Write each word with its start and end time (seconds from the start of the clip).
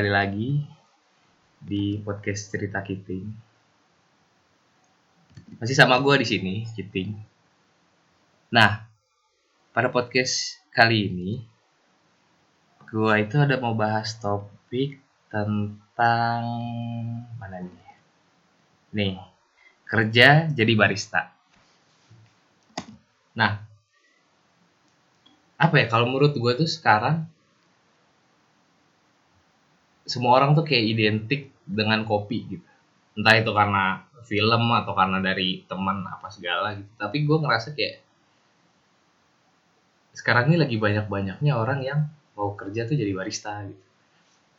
kembali 0.00 0.16
lagi 0.16 0.64
di 1.60 2.00
podcast 2.00 2.48
cerita 2.48 2.80
Kiting. 2.80 3.28
Masih 5.60 5.76
sama 5.76 6.00
gue 6.00 6.24
di 6.24 6.26
sini, 6.32 6.54
Kiting. 6.72 7.12
Nah, 8.48 8.80
pada 9.76 9.92
podcast 9.92 10.56
kali 10.72 11.12
ini, 11.12 11.44
gue 12.88 13.12
itu 13.20 13.36
ada 13.44 13.60
mau 13.60 13.76
bahas 13.76 14.16
topik 14.16 14.96
tentang 15.28 16.48
mana 17.36 17.60
nih? 17.60 17.84
Nih, 18.96 19.14
kerja 19.84 20.48
jadi 20.48 20.72
barista. 20.80 21.28
Nah, 23.36 23.52
apa 25.60 25.74
ya? 25.76 25.92
Kalau 25.92 26.08
menurut 26.08 26.32
gue 26.32 26.52
tuh 26.56 26.64
sekarang 26.64 27.28
semua 30.10 30.42
orang 30.42 30.58
tuh 30.58 30.66
kayak 30.66 30.84
identik 30.90 31.54
dengan 31.62 32.02
kopi 32.02 32.58
gitu. 32.58 32.66
Entah 33.14 33.38
itu 33.38 33.54
karena 33.54 34.02
film 34.26 34.62
atau 34.74 34.92
karena 34.98 35.22
dari 35.22 35.62
teman 35.70 36.02
apa 36.02 36.26
segala 36.34 36.74
gitu. 36.74 36.90
Tapi 36.98 37.16
gue 37.22 37.36
ngerasa 37.38 37.78
kayak 37.78 38.02
sekarang 40.18 40.50
ini 40.50 40.58
lagi 40.58 40.76
banyak 40.82 41.06
banyaknya 41.06 41.52
orang 41.54 41.86
yang 41.86 42.10
mau 42.34 42.58
kerja 42.58 42.90
tuh 42.90 42.98
jadi 42.98 43.14
barista 43.14 43.62
gitu. 43.70 43.84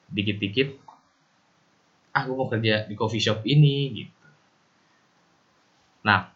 Dikit-dikit 0.07 0.79
ah 2.16 2.23
gue 2.23 2.35
mau 2.35 2.47
kerja 2.47 2.88
di 2.88 2.95
coffee 2.95 3.19
shop 3.19 3.44
ini 3.44 3.75
gitu. 3.91 4.27
Nah 6.07 6.31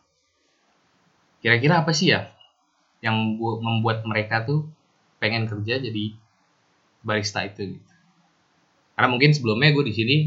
kira-kira 1.40 1.88
apa 1.88 1.96
sih 1.96 2.12
ya 2.12 2.28
yang 3.00 3.16
membuat 3.40 4.04
mereka 4.04 4.44
tuh 4.44 4.68
pengen 5.24 5.48
kerja 5.48 5.80
jadi 5.80 6.12
barista 7.06 7.46
itu 7.48 7.80
gitu 7.80 7.95
karena 8.96 9.08
mungkin 9.12 9.36
sebelumnya 9.36 9.76
gue 9.76 9.84
di 9.92 9.94
sini 9.94 10.18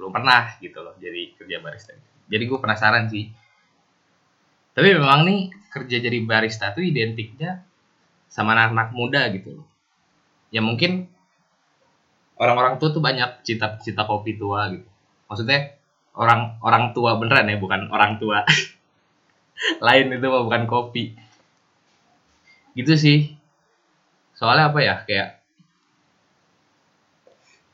belum 0.00 0.12
pernah 0.12 0.56
gitu 0.60 0.80
loh 0.80 0.96
jadi 0.96 1.36
kerja 1.36 1.60
barista. 1.60 1.92
Jadi 2.26 2.44
gue 2.48 2.58
penasaran 2.58 3.06
sih. 3.12 3.28
Tapi 4.76 4.88
memang 4.92 5.24
nih 5.24 5.52
kerja 5.72 5.96
jadi 6.00 6.18
barista 6.24 6.72
tuh 6.72 6.84
identiknya 6.84 7.64
sama 8.32 8.56
anak-anak 8.56 8.88
muda 8.96 9.22
gitu 9.32 9.60
loh. 9.60 9.66
Ya 10.48 10.64
mungkin 10.64 11.08
orang-orang 12.36 12.80
tua 12.80 12.92
tuh 12.92 13.04
banyak 13.04 13.44
cita-cita 13.44 14.04
kopi 14.04 14.36
tua 14.36 14.72
gitu. 14.72 14.88
Maksudnya 15.28 15.76
orang 16.16 16.60
orang 16.64 16.92
tua 16.96 17.16
beneran 17.20 17.52
ya 17.52 17.56
bukan 17.60 17.88
orang 17.92 18.16
tua. 18.16 18.44
Lain 19.84 20.12
itu 20.12 20.28
bukan 20.28 20.64
kopi. 20.68 21.16
Gitu 22.76 22.92
sih. 22.96 23.18
Soalnya 24.36 24.68
apa 24.68 24.80
ya 24.84 24.94
kayak 25.08 25.35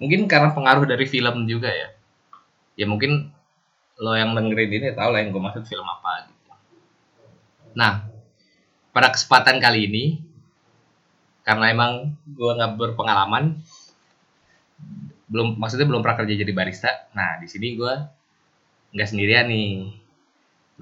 mungkin 0.02 0.26
karena 0.26 0.50
pengaruh 0.50 0.82
dari 0.82 1.06
film 1.06 1.46
juga 1.46 1.70
ya. 1.70 1.94
Ya 2.74 2.90
mungkin 2.90 3.30
lo 4.02 4.18
yang 4.18 4.34
dengerin 4.34 4.82
ini 4.82 4.88
tau 4.98 5.14
lah 5.14 5.22
yang 5.22 5.30
gue 5.30 5.38
maksud 5.38 5.62
film 5.62 5.86
apa 5.86 6.26
gitu. 6.26 6.50
Nah 7.78 8.10
pada 8.90 9.14
kesempatan 9.14 9.62
kali 9.62 9.86
ini 9.86 10.04
karena 11.46 11.70
emang 11.70 12.18
gue 12.26 12.50
nggak 12.50 12.74
berpengalaman 12.74 13.62
belum 15.30 15.54
maksudnya 15.56 15.86
belum 15.86 16.02
pernah 16.02 16.18
kerja 16.18 16.44
jadi 16.44 16.52
barista 16.52 17.08
nah 17.16 17.40
di 17.40 17.48
sini 17.48 17.78
gue 17.78 17.94
nggak 18.92 19.08
sendirian 19.08 19.46
nih. 19.46 20.02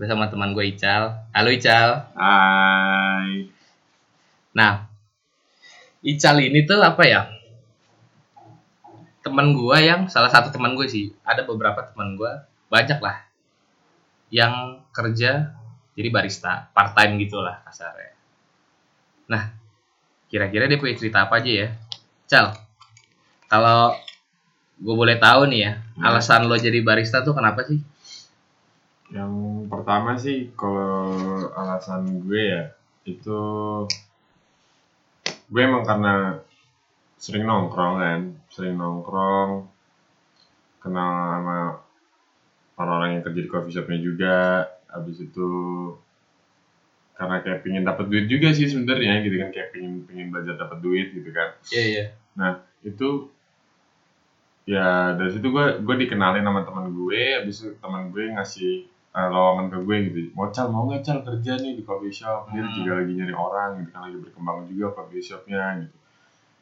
Gue 0.01 0.09
sama 0.09 0.33
teman 0.33 0.57
gue 0.57 0.65
Ical. 0.65 1.29
Halo 1.37 1.53
Ical. 1.53 2.09
Hai. 2.17 3.53
Nah 4.57 4.89
Ical 6.01 6.41
ini 6.41 6.65
tuh 6.65 6.81
apa 6.81 7.05
ya 7.05 7.40
teman 9.21 9.53
gue 9.53 9.77
yang 9.81 10.09
salah 10.09 10.33
satu 10.33 10.53
teman 10.53 10.73
gue 10.77 10.87
sih. 10.89 11.13
Ada 11.25 11.45
beberapa 11.45 11.93
teman 11.93 12.17
gue 12.17 12.33
banyak 12.71 13.01
lah 13.03 13.27
yang 14.31 14.79
kerja 14.95 15.53
jadi 15.99 16.09
barista 16.09 16.71
part 16.71 16.95
time 16.95 17.19
gitulah 17.19 17.61
kasarnya. 17.67 18.15
Nah 19.29 19.53
kira-kira 20.31 20.71
dia 20.71 20.79
punya 20.79 20.95
cerita 20.97 21.27
apa 21.27 21.43
aja 21.43 21.51
ya? 21.67 21.69
Cal 22.31 22.55
kalau 23.51 23.93
gue 24.81 24.95
boleh 24.97 25.19
tahu 25.21 25.51
nih 25.51 25.61
ya 25.61 25.73
hmm. 25.77 26.07
alasan 26.07 26.47
lo 26.49 26.57
jadi 26.57 26.81
barista 26.81 27.21
tuh 27.21 27.37
kenapa 27.37 27.67
sih? 27.67 27.83
Yang 29.11 29.35
pertama 29.67 30.15
sih 30.15 30.55
kalau 30.55 31.51
alasan 31.53 32.23
gue 32.25 32.43
ya 32.55 32.63
itu 33.05 33.41
gue 35.51 35.61
emang 35.61 35.83
karena 35.83 36.39
sering 37.21 37.45
nongkrong 37.45 37.95
kan? 38.01 38.21
Sering 38.49 38.81
nongkrong. 38.81 39.69
Kenal 40.81 41.13
sama 41.37 41.59
orang-orang 42.81 43.21
yang 43.21 43.23
kerja 43.29 43.41
di 43.45 43.51
coffee 43.53 43.75
shopnya 43.77 44.01
juga. 44.01 44.65
Habis 44.89 45.29
itu 45.29 45.49
karena 47.21 47.45
kayak 47.45 47.61
pingin 47.61 47.85
dapat 47.85 48.09
duit 48.09 48.27
juga 48.33 48.57
sih 48.57 48.65
sebenarnya 48.65 49.21
gitu 49.21 49.37
kan. 49.37 49.49
Kayak 49.53 49.69
pingin 49.77 50.09
pingin 50.09 50.33
belajar 50.33 50.57
dapat 50.57 50.81
duit 50.81 51.13
gitu 51.13 51.29
kan. 51.31 51.61
Iya 51.69 51.77
yeah, 51.77 51.85
iya. 51.87 51.99
Yeah. 52.01 52.09
nah 52.31 52.51
itu 52.81 53.29
ya 54.65 55.13
dari 55.19 55.31
situ 55.37 55.53
gue 55.53 55.85
gue 55.85 55.97
dikenalin 56.09 56.43
sama 56.43 56.65
teman 56.65 56.89
gue. 56.89 57.21
Habis 57.37 57.57
itu 57.61 57.71
teman 57.85 58.09
gue 58.09 58.33
ngasih 58.33 58.89
uh, 59.13 59.29
lowongan 59.29 59.69
ke 59.69 59.79
gue 59.85 59.97
gitu. 60.09 60.19
Mau 60.33 60.49
cal 60.49 60.73
mau 60.73 60.89
nggak 60.89 61.05
cal 61.05 61.21
kerja 61.21 61.61
nih 61.61 61.77
di 61.77 61.85
coffee 61.85 62.17
shop? 62.17 62.49
Dia 62.49 62.65
hmm. 62.65 62.73
juga 62.81 62.91
lagi 63.05 63.13
nyari 63.13 63.35
orang 63.37 63.71
gitu 63.85 63.91
kan. 63.93 64.01
Lagi 64.09 64.17
berkembang 64.25 64.65
juga 64.73 64.97
coffee 64.97 65.21
shopnya 65.21 65.85
gitu 65.85 66.00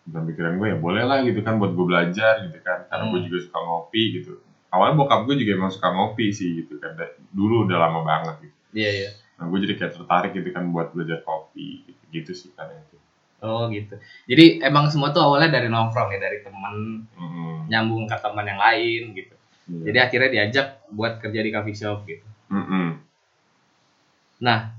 dan 0.08 0.24
pikiran 0.24 0.56
gue 0.56 0.68
ya 0.72 0.76
boleh 0.80 1.04
lah 1.04 1.20
gitu 1.20 1.44
kan 1.44 1.60
buat 1.60 1.76
gue 1.76 1.86
belajar 1.86 2.48
gitu 2.48 2.58
kan 2.64 2.88
karena 2.88 3.04
hmm. 3.08 3.12
gue 3.12 3.20
juga 3.28 3.38
suka 3.44 3.58
ngopi 3.60 4.02
gitu 4.20 4.32
awalnya 4.72 4.94
bokap 4.96 5.20
gue 5.28 5.36
juga 5.36 5.52
emang 5.56 5.72
suka 5.72 5.88
ngopi 5.92 6.32
sih 6.32 6.64
gitu 6.64 6.80
kan 6.80 6.96
dulu 7.32 7.68
udah 7.68 7.76
lama 7.76 8.00
banget 8.04 8.48
gitu 8.48 8.56
iya 8.72 8.82
yeah, 8.84 8.92
iya 8.92 9.04
yeah. 9.08 9.12
nah 9.36 9.44
gue 9.52 9.58
jadi 9.68 9.74
kayak 9.76 9.92
tertarik 10.00 10.32
gitu 10.32 10.48
kan 10.52 10.64
buat 10.72 10.92
belajar 10.96 11.20
kopi 11.24 11.84
gitu, 11.84 12.02
gitu 12.12 12.32
sih 12.32 12.50
kan 12.56 12.72
itu 12.72 12.96
oh 13.44 13.68
gitu 13.68 14.00
jadi 14.24 14.64
emang 14.64 14.88
semua 14.88 15.12
tuh 15.12 15.22
awalnya 15.24 15.60
dari 15.60 15.68
nongkrong 15.68 16.08
ya 16.16 16.20
dari 16.20 16.38
teman 16.40 17.04
mm-hmm. 17.04 17.68
nyambung 17.68 18.08
ke 18.08 18.16
teman 18.16 18.46
yang 18.48 18.60
lain 18.60 19.02
gitu 19.12 19.34
yeah. 19.68 19.84
jadi 19.92 19.98
akhirnya 20.08 20.30
diajak 20.32 20.66
buat 20.88 21.20
kerja 21.20 21.40
di 21.44 21.50
coffee 21.52 21.76
shop 21.76 22.08
gitu 22.08 22.26
mm-hmm. 22.48 22.88
nah 24.40 24.72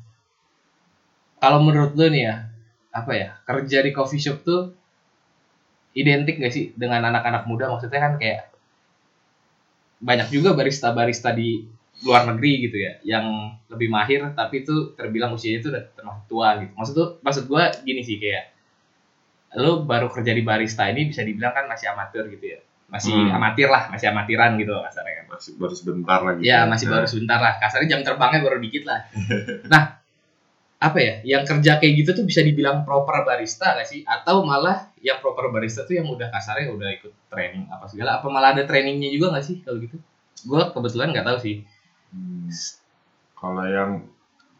kalau 1.37 1.61
menurut 1.61 1.93
lo 1.93 2.09
nih 2.09 2.23
ya 2.25 2.35
apa 2.89 3.11
ya 3.13 3.29
kerja 3.45 3.85
di 3.85 3.93
coffee 3.93 4.21
shop 4.21 4.41
tuh 4.41 4.78
identik 5.99 6.39
gak 6.39 6.53
sih 6.55 6.71
dengan 6.73 7.03
anak-anak 7.11 7.43
muda? 7.45 7.67
Maksudnya 7.67 7.99
kan 7.99 8.13
kayak 8.15 8.49
banyak 9.99 10.31
juga 10.31 10.55
barista-barista 10.55 11.35
di 11.35 11.67
luar 11.99 12.23
negeri 12.31 12.51
gitu 12.63 12.77
ya 12.79 12.95
yang 13.03 13.51
lebih 13.67 13.91
mahir 13.91 14.31
tapi 14.31 14.63
itu 14.63 14.95
terbilang 14.95 15.35
usianya 15.35 15.59
itu 15.59 15.67
udah 15.67 15.83
termasuk 15.91 16.23
tua 16.31 16.49
gitu. 16.63 16.71
Maksud 16.79 16.93
tuh 16.95 17.07
maksud 17.19 17.43
gue 17.51 17.63
gini 17.83 18.01
sih 18.07 18.15
kayak 18.15 18.55
lo 19.59 19.83
baru 19.83 20.07
kerja 20.07 20.31
di 20.31 20.45
barista 20.45 20.87
ini 20.87 21.11
bisa 21.11 21.27
dibilang 21.27 21.51
kan 21.51 21.67
masih 21.67 21.91
amatir 21.91 22.31
gitu 22.31 22.55
ya. 22.55 22.59
Masih 22.89 23.13
hmm. 23.13 23.35
amatir 23.35 23.67
lah 23.67 23.91
masih 23.91 24.07
amatiran 24.15 24.55
gitu 24.55 24.71
kasarnya 24.71 25.13
kan. 25.19 25.25
Masih 25.35 25.51
baru 25.59 25.75
sebentar 25.75 26.19
lagi 26.23 26.41
ya, 26.47 26.63
ya 26.63 26.69
masih 26.71 26.85
baru 26.87 27.03
nah. 27.03 27.11
sebentar 27.11 27.39
lah. 27.43 27.53
Kasarnya 27.59 27.87
jam 27.91 28.01
terbangnya 28.07 28.39
baru 28.47 28.57
dikit 28.63 28.83
lah. 28.87 28.99
Nah 29.71 29.98
apa 30.79 30.95
ya 31.03 31.13
yang 31.27 31.43
kerja 31.43 31.75
kayak 31.75 31.93
gitu 31.99 32.23
tuh 32.23 32.23
bisa 32.23 32.39
dibilang 32.39 32.87
proper 32.87 33.27
barista 33.27 33.75
gak 33.75 33.83
sih 33.83 34.07
atau 34.07 34.47
malah 34.47 34.95
yang 35.03 35.19
proper 35.19 35.51
barista 35.51 35.83
tuh 35.83 35.99
yang 35.99 36.07
udah 36.07 36.31
kasarnya 36.31 36.71
udah 36.71 36.87
ikut 36.95 37.11
training 37.27 37.67
apa 37.67 37.83
segala 37.91 38.23
apa 38.23 38.27
malah 38.31 38.55
ada 38.55 38.63
trainingnya 38.63 39.11
juga 39.11 39.35
gak 39.35 39.43
sih 39.43 39.59
kalau 39.59 39.83
gitu 39.83 39.99
gue 40.47 40.61
kebetulan 40.71 41.11
nggak 41.11 41.27
tahu 41.27 41.37
sih 41.43 41.55
hmm. 42.15 42.47
kalau 43.35 43.67
yang 43.67 43.91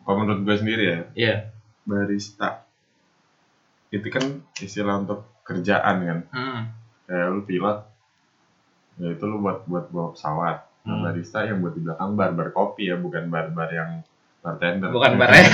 kalau 0.03 0.15
menurut 0.19 0.43
gue 0.43 0.55
sendiri 0.59 0.83
ya 0.83 0.91
iya 0.91 0.99
yeah. 1.15 1.39
barista 1.87 2.67
itu 3.95 4.07
kan 4.11 4.43
istilah 4.59 4.99
untuk 4.99 5.23
kerjaan 5.47 5.95
kan 6.03 6.19
hmm. 6.35 6.61
kayak 7.07 7.27
lu 7.31 7.41
pilot 7.47 7.79
ya 8.99 9.07
itu 9.15 9.23
lu 9.23 9.39
buat 9.39 9.63
buat 9.71 9.87
bawa 9.87 10.19
pesawat 10.19 10.67
nah, 10.83 10.99
hmm. 10.99 11.03
barista 11.07 11.47
yang 11.47 11.63
buat 11.63 11.79
di 11.79 11.81
belakang 11.87 12.19
bar 12.19 12.35
bar 12.35 12.51
kopi 12.51 12.91
ya 12.91 12.99
bukan 12.99 13.31
bar 13.31 13.55
bar 13.55 13.71
yang 13.71 14.03
bartender. 14.39 14.89
Bukan 14.91 15.13
bar 15.19 15.31
ya 15.35 15.45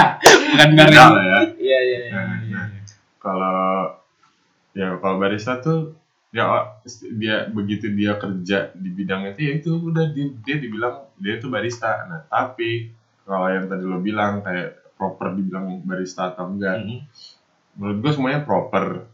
bukan 0.54 0.70
bar 0.78 0.88
ya. 0.90 1.06
Iya 1.58 1.78
iya 1.78 1.78
iya. 1.82 2.10
Nah, 2.14 2.38
nah, 2.46 2.66
kalau 3.18 3.60
ya 4.74 4.94
kalau 5.02 5.16
barista 5.18 5.58
tuh 5.58 5.98
ya 6.30 6.76
dia 7.16 7.48
begitu 7.48 7.88
dia 7.96 8.20
kerja 8.20 8.70
di 8.76 8.90
bidang 8.92 9.32
itu 9.32 9.40
ya 9.48 9.52
itu 9.58 9.70
udah 9.80 10.12
dia, 10.12 10.28
dia 10.44 10.56
dibilang 10.60 11.10
dia 11.18 11.40
itu 11.40 11.50
barista. 11.50 12.06
Nah 12.06 12.20
tapi 12.30 12.94
kalau 13.26 13.48
yang 13.50 13.66
tadi 13.66 13.84
lo 13.84 13.98
bilang 14.00 14.40
kayak 14.40 14.94
proper 14.94 15.34
dibilang 15.34 15.82
barista 15.84 16.34
atau 16.34 16.50
enggak 16.50 16.80
mm 16.80 16.84
-hmm. 16.84 16.98
menurut 17.78 17.98
gue 18.02 18.12
semuanya 18.14 18.40
proper. 18.42 19.06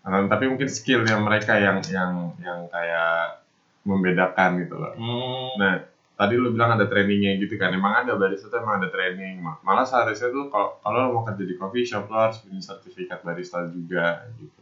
Nah, 0.00 0.24
tapi 0.32 0.48
mungkin 0.48 0.64
skillnya 0.64 1.20
mereka 1.20 1.60
yang 1.60 1.84
yang 1.92 2.32
yang 2.40 2.64
kayak 2.72 3.44
membedakan 3.84 4.64
gitu 4.64 4.76
loh. 4.80 4.92
Mm. 4.96 5.48
nah 5.60 5.74
tadi 6.20 6.36
lu 6.36 6.52
bilang 6.52 6.76
ada 6.76 6.84
trainingnya 6.84 7.40
gitu 7.40 7.56
kan 7.56 7.72
emang 7.72 8.04
ada 8.04 8.12
barista 8.20 8.52
tuh 8.52 8.60
emang 8.60 8.76
ada 8.84 8.92
training 8.92 9.40
malah 9.64 9.88
seharusnya 9.88 10.28
tuh 10.28 10.52
kalau 10.52 10.76
kalau 10.84 10.98
lo 11.00 11.08
mau 11.16 11.22
kerja 11.24 11.48
di 11.48 11.56
coffee 11.56 11.88
shop 11.88 12.12
lo 12.12 12.28
harus 12.28 12.44
punya 12.44 12.60
sertifikat 12.60 13.24
barista 13.24 13.64
juga 13.72 14.28
gitu 14.36 14.60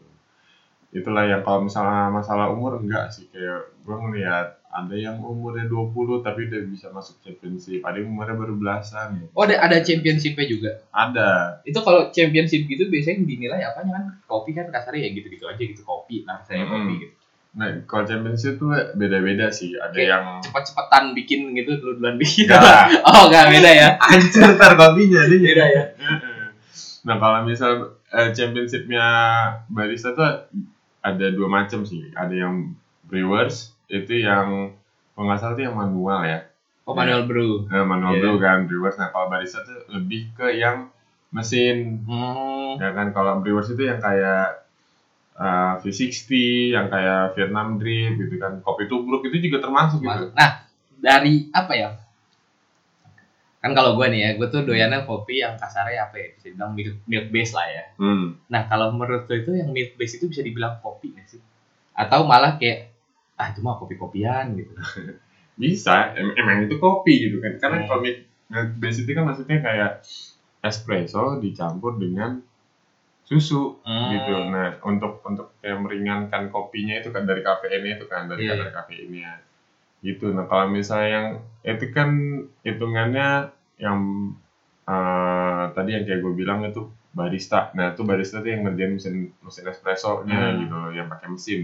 itulah 0.89 1.27
yang 1.27 1.43
kalau 1.43 1.67
misalnya 1.67 2.09
masalah 2.15 2.47
umur 2.49 2.79
enggak 2.79 3.11
sih 3.11 3.27
kayak 3.29 3.75
gue 3.83 3.97
ngeliat 3.99 4.57
ada 4.69 4.95
yang 4.95 5.17
umurnya 5.21 5.65
20 5.67 6.21
tapi 6.21 6.47
udah 6.49 6.61
bisa 6.69 6.87
masuk 6.93 7.17
championship 7.25 7.81
ada 7.83 7.99
yang 7.99 8.09
umurnya 8.13 8.37
baru 8.37 8.55
belasan 8.55 9.27
Oh 9.33 9.45
ada 9.45 9.57
ada 9.65 9.81
championshipnya 9.81 10.45
juga. 10.45 10.71
ada 10.93 11.61
Itu 11.65 11.81
kalau 11.81 12.13
championship 12.13 12.69
gitu 12.69 12.85
biasanya 12.87 13.25
dinilai 13.25 13.65
apanya 13.65 13.97
kan? 13.97 14.05
Kopi 14.29 14.53
kan 14.53 14.69
kasarnya 14.69 15.09
ya 15.09 15.11
gitu-gitu 15.17 15.45
aja 15.49 15.61
gitu 15.61 15.83
kopi 15.83 16.23
lah 16.29 16.41
saya 16.45 16.69
Hmm. 16.69 16.73
kopi 16.85 16.95
gitu. 17.05 17.18
Nah 17.57 17.65
kalau 17.89 18.05
championship 18.05 18.61
tuh 18.61 18.71
beda-beda 18.95 19.49
sih 19.49 19.73
ada 19.75 19.91
Kayak 19.91 20.11
yang 20.13 20.25
Cepet-cepetan 20.45 21.05
bikin 21.17 21.41
gitu 21.57 21.81
dulu-duluan 21.81 22.17
bikin. 22.21 22.47
Enggak. 22.47 22.85
oh 23.09 23.23
enggak 23.27 23.47
beda 23.51 23.71
ya. 23.73 23.89
hancur 24.13 24.49
ntar 24.55 24.73
kopinya 24.77 25.21
dia 25.27 25.41
Beda 25.41 25.65
ya. 25.67 25.83
Nah 27.09 27.17
kalau 27.17 27.43
misal 27.49 27.99
eh, 28.13 28.31
championshipnya 28.37 29.05
barista 29.73 30.13
tuh 30.13 30.47
ada 31.01 31.27
dua 31.33 31.49
macam 31.49 31.83
sih. 31.89 32.13
Ada 32.13 32.35
yang 32.37 32.77
brewers 33.09 33.73
itu 33.89 34.21
yang 34.23 34.77
kalau 35.17 35.25
nggak 35.27 35.41
salah 35.41 35.55
tuh 35.57 35.65
yang 35.65 35.75
manual 35.75 36.21
ya. 36.23 36.47
Oh 36.85 36.97
manual 36.97 37.29
brew. 37.29 37.69
Nah, 37.69 37.85
manual 37.85 38.17
Iya. 38.17 38.21
brew 38.23 38.37
kan 38.39 38.59
brewers. 38.65 38.97
Nah 38.97 39.09
kalau 39.11 39.29
barista 39.29 39.65
tuh 39.65 39.89
lebih 39.93 40.33
ke 40.37 40.57
yang 40.57 40.89
mesin. 41.33 42.05
Hmm. 42.05 42.77
Ya 42.81 42.93
kan 42.93 43.11
kalau 43.11 43.41
brewers 43.41 43.69
itu 43.69 43.83
yang 43.85 44.01
kayak 44.01 44.68
eh, 45.39 45.73
V60, 45.83 46.31
yang 46.75 46.87
kayak 46.91 47.39
Vietnam 47.39 47.79
Drip 47.81 48.13
gitu 48.19 48.35
kan. 48.43 48.53
Kopi 48.67 48.91
tubruk 48.91 49.23
itu 49.29 49.37
juga 49.51 49.59
termasuk 49.65 49.99
gitu. 50.03 50.35
Nah, 50.35 50.51
dari 50.99 51.47
apa 51.55 51.73
ya? 51.75 51.89
Kan 53.59 53.75
kalau 53.75 53.99
gue 53.99 54.07
nih 54.15 54.21
ya, 54.23 54.31
gue 54.39 54.49
tuh 54.55 54.63
doyannya 54.63 55.03
kopi 55.03 55.43
yang 55.43 55.59
kasarnya 55.59 56.07
apa 56.07 56.15
ya? 56.15 56.27
Bisa 56.35 56.47
dibilang 56.55 56.73
milk, 56.79 56.97
milk 57.11 57.27
base 57.35 57.53
lah 57.59 57.67
ya. 57.67 57.85
Hmm. 57.99 58.39
Nah, 58.47 58.63
kalau 58.71 58.95
menurut 58.95 59.27
lo 59.27 59.35
itu 59.35 59.51
yang 59.59 59.71
milk 59.75 59.99
base 59.99 60.15
itu 60.23 60.31
bisa 60.31 60.43
dibilang 60.47 60.79
kopi 60.79 61.11
nggak 61.11 61.27
sih? 61.27 61.43
Atau 61.99 62.23
malah 62.31 62.55
kayak, 62.55 62.95
ah 63.35 63.51
itu 63.51 63.59
mah 63.63 63.75
kopi-kopian 63.83 64.55
gitu. 64.55 64.73
Bisa, 65.59 66.15
em- 66.15 66.39
emang 66.39 66.71
itu 66.71 66.79
kopi 66.79 67.27
gitu 67.27 67.43
kan. 67.43 67.59
Karena 67.59 67.77
Hmm. 67.83 67.87
kalau 67.91 68.01
milk 68.07 68.19
base 68.79 68.99
itu 69.03 69.11
kan 69.11 69.25
maksudnya 69.27 69.59
kayak 69.59 69.93
espresso 70.63 71.43
dicampur 71.43 71.99
dengan 71.99 72.39
susu 73.29 73.63
Hmm. 73.87 74.09
gitu. 74.13 74.33
Nah, 74.55 74.67
untuk 74.91 75.13
untuk 75.29 75.47
kayak 75.61 75.79
meringankan 75.85 76.43
kopinya 76.55 76.95
itu 77.01 77.09
kan 77.15 77.23
dari 77.31 77.41
kafeinnya 77.49 77.93
itu 77.99 78.07
kan 78.13 78.23
dari 78.31 78.41
Iya, 78.45 78.51
kadar 78.57 78.71
kafeinnya. 78.79 79.31
Gitu. 80.07 80.27
Nah, 80.37 80.45
kalau 80.51 80.67
misalnya 80.79 81.09
yang 81.17 81.27
itu 81.73 81.87
kan 81.97 82.09
hitungannya 82.67 83.29
yang 83.87 83.99
eh, 84.89 85.63
tadi 85.77 85.91
yang 85.95 86.05
kayak 86.09 86.21
gue 86.25 86.33
bilang 86.41 86.59
itu 86.65 86.81
barista. 87.19 87.61
Nah, 87.77 87.93
itu 87.93 88.03
barista 88.11 88.37
tuh 88.45 88.51
yang 88.55 88.63
ngerjain 88.65 88.93
mesin 88.97 89.15
mesin 89.45 89.65
espresso-nya 89.73 90.41
Hmm. 90.55 90.59
gitu, 90.65 90.79
yang 90.97 91.07
pakai 91.13 91.29
mesin. 91.35 91.61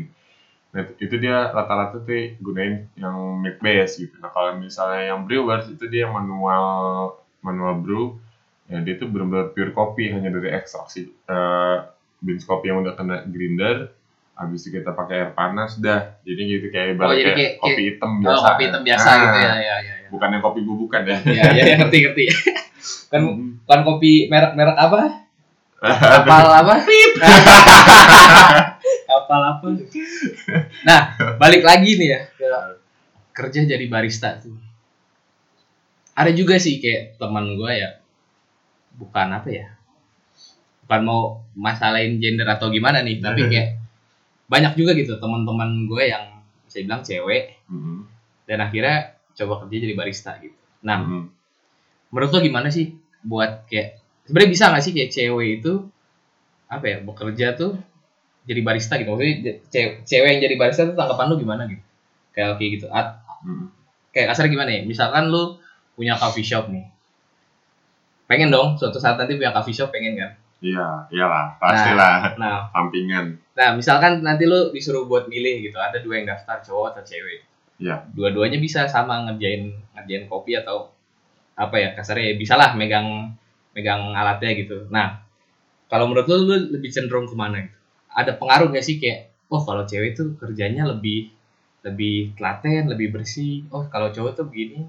Nah, 0.74 0.82
itu 1.00 1.14
dia 1.24 1.36
rata-rata 1.56 1.98
tuh 2.02 2.34
gunain 2.42 2.74
yang 2.98 3.16
milk 3.42 3.58
base 3.62 3.92
gitu. 4.02 4.14
Nah, 4.22 4.30
kalau 4.34 4.52
misalnya 4.58 5.02
yang 5.14 5.20
brewers 5.26 5.66
itu 5.70 5.84
dia 5.94 6.06
manual 6.10 6.66
manual 7.46 7.74
brew, 7.84 8.04
ya 8.64 8.80
dia 8.80 8.94
tuh 8.96 9.06
benar-benar 9.08 9.52
pure 9.52 9.70
kopi 9.70 10.08
hanya 10.08 10.28
dari 10.28 10.48
ekstraksi 10.50 11.06
eh, 11.06 11.76
beans 12.18 12.44
kopi 12.44 12.68
yang 12.68 12.80
udah 12.80 12.94
kena 12.94 13.16
grinder. 13.28 13.92
Habis 14.34 14.66
itu 14.66 14.78
kita 14.78 14.90
pakai 14.90 15.14
air 15.14 15.30
panas 15.30 15.78
dah. 15.78 16.18
Jadi 16.26 16.40
gitu 16.42 16.66
kayak 16.68 16.98
ibarat 16.98 17.06
Oh, 17.06 17.14
kayak, 17.14 17.34
kayak- 17.38 17.54
kopi 17.62 17.82
hitam 17.86 18.10
Oh, 18.10 18.18
biasa. 18.18 18.44
kopi 18.50 18.62
hitam 18.66 18.82
biasa 18.82 19.06
Ah, 19.06 19.14
gitu 19.14 19.38
ya, 19.38 19.38
ya, 19.38 19.54
ya. 19.54 19.76
ya. 19.78 19.94
Bukan 20.10 20.28
yang 20.28 20.42
kopi 20.42 20.58
bubukan 20.60 21.02
ya. 21.06 21.16
Iya, 21.22 21.42
iya, 21.54 21.62
ya, 21.62 21.74
ngerti, 21.78 21.96
ngerti. 22.02 22.24
kan 23.14 23.20
bukan 23.62 23.80
kopi 23.86 24.12
merek-merek 24.26 24.74
apa? 24.74 25.00
Kapal 26.18 26.46
apa? 26.50 26.74
Kapal 29.06 29.40
apa? 29.54 29.66
Nah, 30.82 31.00
balik 31.36 31.62
lagi 31.62 31.90
nih 31.94 32.08
ya 32.08 32.20
ke 32.34 32.48
kerja 33.34 33.66
jadi 33.66 33.84
barista 33.86 34.38
tuh. 34.38 34.54
Ada 36.14 36.30
juga 36.30 36.56
sih 36.56 36.78
kayak 36.78 37.18
teman 37.18 37.54
gue 37.54 37.70
ya, 37.70 38.00
bukan 38.94 39.28
apa 39.30 39.48
ya, 39.48 39.66
bukan 40.84 41.00
mau 41.02 41.22
masalahin 41.54 42.18
gender 42.18 42.46
atau 42.46 42.68
gimana 42.68 43.00
nih, 43.00 43.18
tapi 43.18 43.46
kayak 43.52 43.80
banyak 44.46 44.76
juga 44.76 44.92
gitu 44.92 45.16
teman-teman 45.16 45.86
gue 45.86 46.02
yang 46.04 46.24
saya 46.66 46.84
bilang 46.84 47.02
cewek 47.02 47.58
Hmm. 47.64 48.04
dan 48.44 48.60
akhirnya 48.60 49.16
coba 49.34 49.64
kerja 49.64 49.76
jadi 49.80 49.94
barista 49.94 50.36
gitu. 50.38 50.54
Nah, 50.82 51.00
Hmm. 51.00 51.24
menurut 52.12 52.30
lo 52.30 52.40
gimana 52.40 52.68
sih 52.68 52.92
buat 53.20 53.64
kayak 53.66 53.98
sebenarnya 54.24 54.50
bisa 54.50 54.64
nggak 54.68 54.84
sih 54.84 54.92
kayak 54.92 55.10
cewek 55.10 55.48
itu 55.58 55.72
apa 56.66 56.84
ya 56.86 56.96
bekerja 57.00 57.46
tuh 57.54 57.76
jadi 58.44 58.60
barista 58.60 58.94
gitu 58.96 59.10
maksudnya 59.10 59.56
cewek, 59.64 59.92
cewek 60.04 60.28
yang 60.28 60.40
jadi 60.42 60.54
barista 60.54 60.82
tuh 60.84 60.92
tanggapan 60.92 61.26
lu 61.26 61.36
gimana 61.36 61.62
gitu 61.64 61.80
kayak 62.30 62.56
kayak 62.56 62.70
gitu 62.76 62.86
At- 62.88 63.24
Hmm. 63.40 63.68
kayak 64.10 64.30
kasar 64.30 64.46
gimana 64.46 64.70
ya 64.70 64.80
misalkan 64.82 65.28
lu 65.28 65.56
punya 65.92 66.14
coffee 66.14 66.44
shop 66.44 66.68
nih 66.68 66.84
pengen 68.24 68.48
dong 68.48 68.76
suatu 68.80 68.96
saat 68.96 69.20
nanti 69.20 69.36
punya 69.36 69.52
coffee 69.52 69.76
shop 69.76 69.92
pengen 69.92 70.16
kan? 70.16 70.32
Iya, 70.64 70.86
iyalah, 71.12 71.60
pastilah. 71.60 72.40
nah 72.40 72.72
Sampingan. 72.72 73.36
nah 73.54 73.76
misalkan 73.76 74.24
nanti 74.24 74.48
lu 74.48 74.72
disuruh 74.72 75.04
buat 75.04 75.28
milih 75.28 75.70
gitu 75.70 75.76
ada 75.76 76.00
dua 76.00 76.18
yang 76.18 76.26
daftar 76.32 76.58
cowok 76.64 76.96
atau 76.96 77.02
cewek. 77.04 77.44
Iya. 77.74 78.06
dua-duanya 78.14 78.62
bisa 78.62 78.86
sama 78.86 79.26
ngerjain 79.26 79.74
ngerjain 79.98 80.30
kopi 80.30 80.54
atau 80.54 80.94
apa 81.58 81.74
ya 81.74 81.90
kasarnya 81.98 82.32
ya 82.32 82.34
bisa 82.38 82.54
lah 82.54 82.72
megang 82.78 83.34
megang 83.74 84.14
alatnya 84.14 84.54
gitu. 84.56 84.86
Nah 84.88 85.20
kalau 85.90 86.08
menurut 86.08 86.26
lu 86.30 86.48
lu 86.48 86.56
lebih 86.78 86.90
cenderung 86.90 87.26
ke 87.26 87.36
mana 87.36 87.66
gitu? 87.66 87.78
Ada 88.14 88.38
pengaruh 88.38 88.70
gak 88.70 88.86
sih 88.86 89.02
kayak 89.02 89.34
oh 89.50 89.62
kalau 89.62 89.82
cewek 89.84 90.14
tuh 90.14 90.38
kerjanya 90.38 90.86
lebih 90.86 91.34
lebih 91.82 92.38
telaten 92.38 92.88
lebih 92.88 93.10
bersih. 93.12 93.66
Oh 93.74 93.84
kalau 93.90 94.08
cowok 94.14 94.32
tuh 94.38 94.46
begini. 94.48 94.86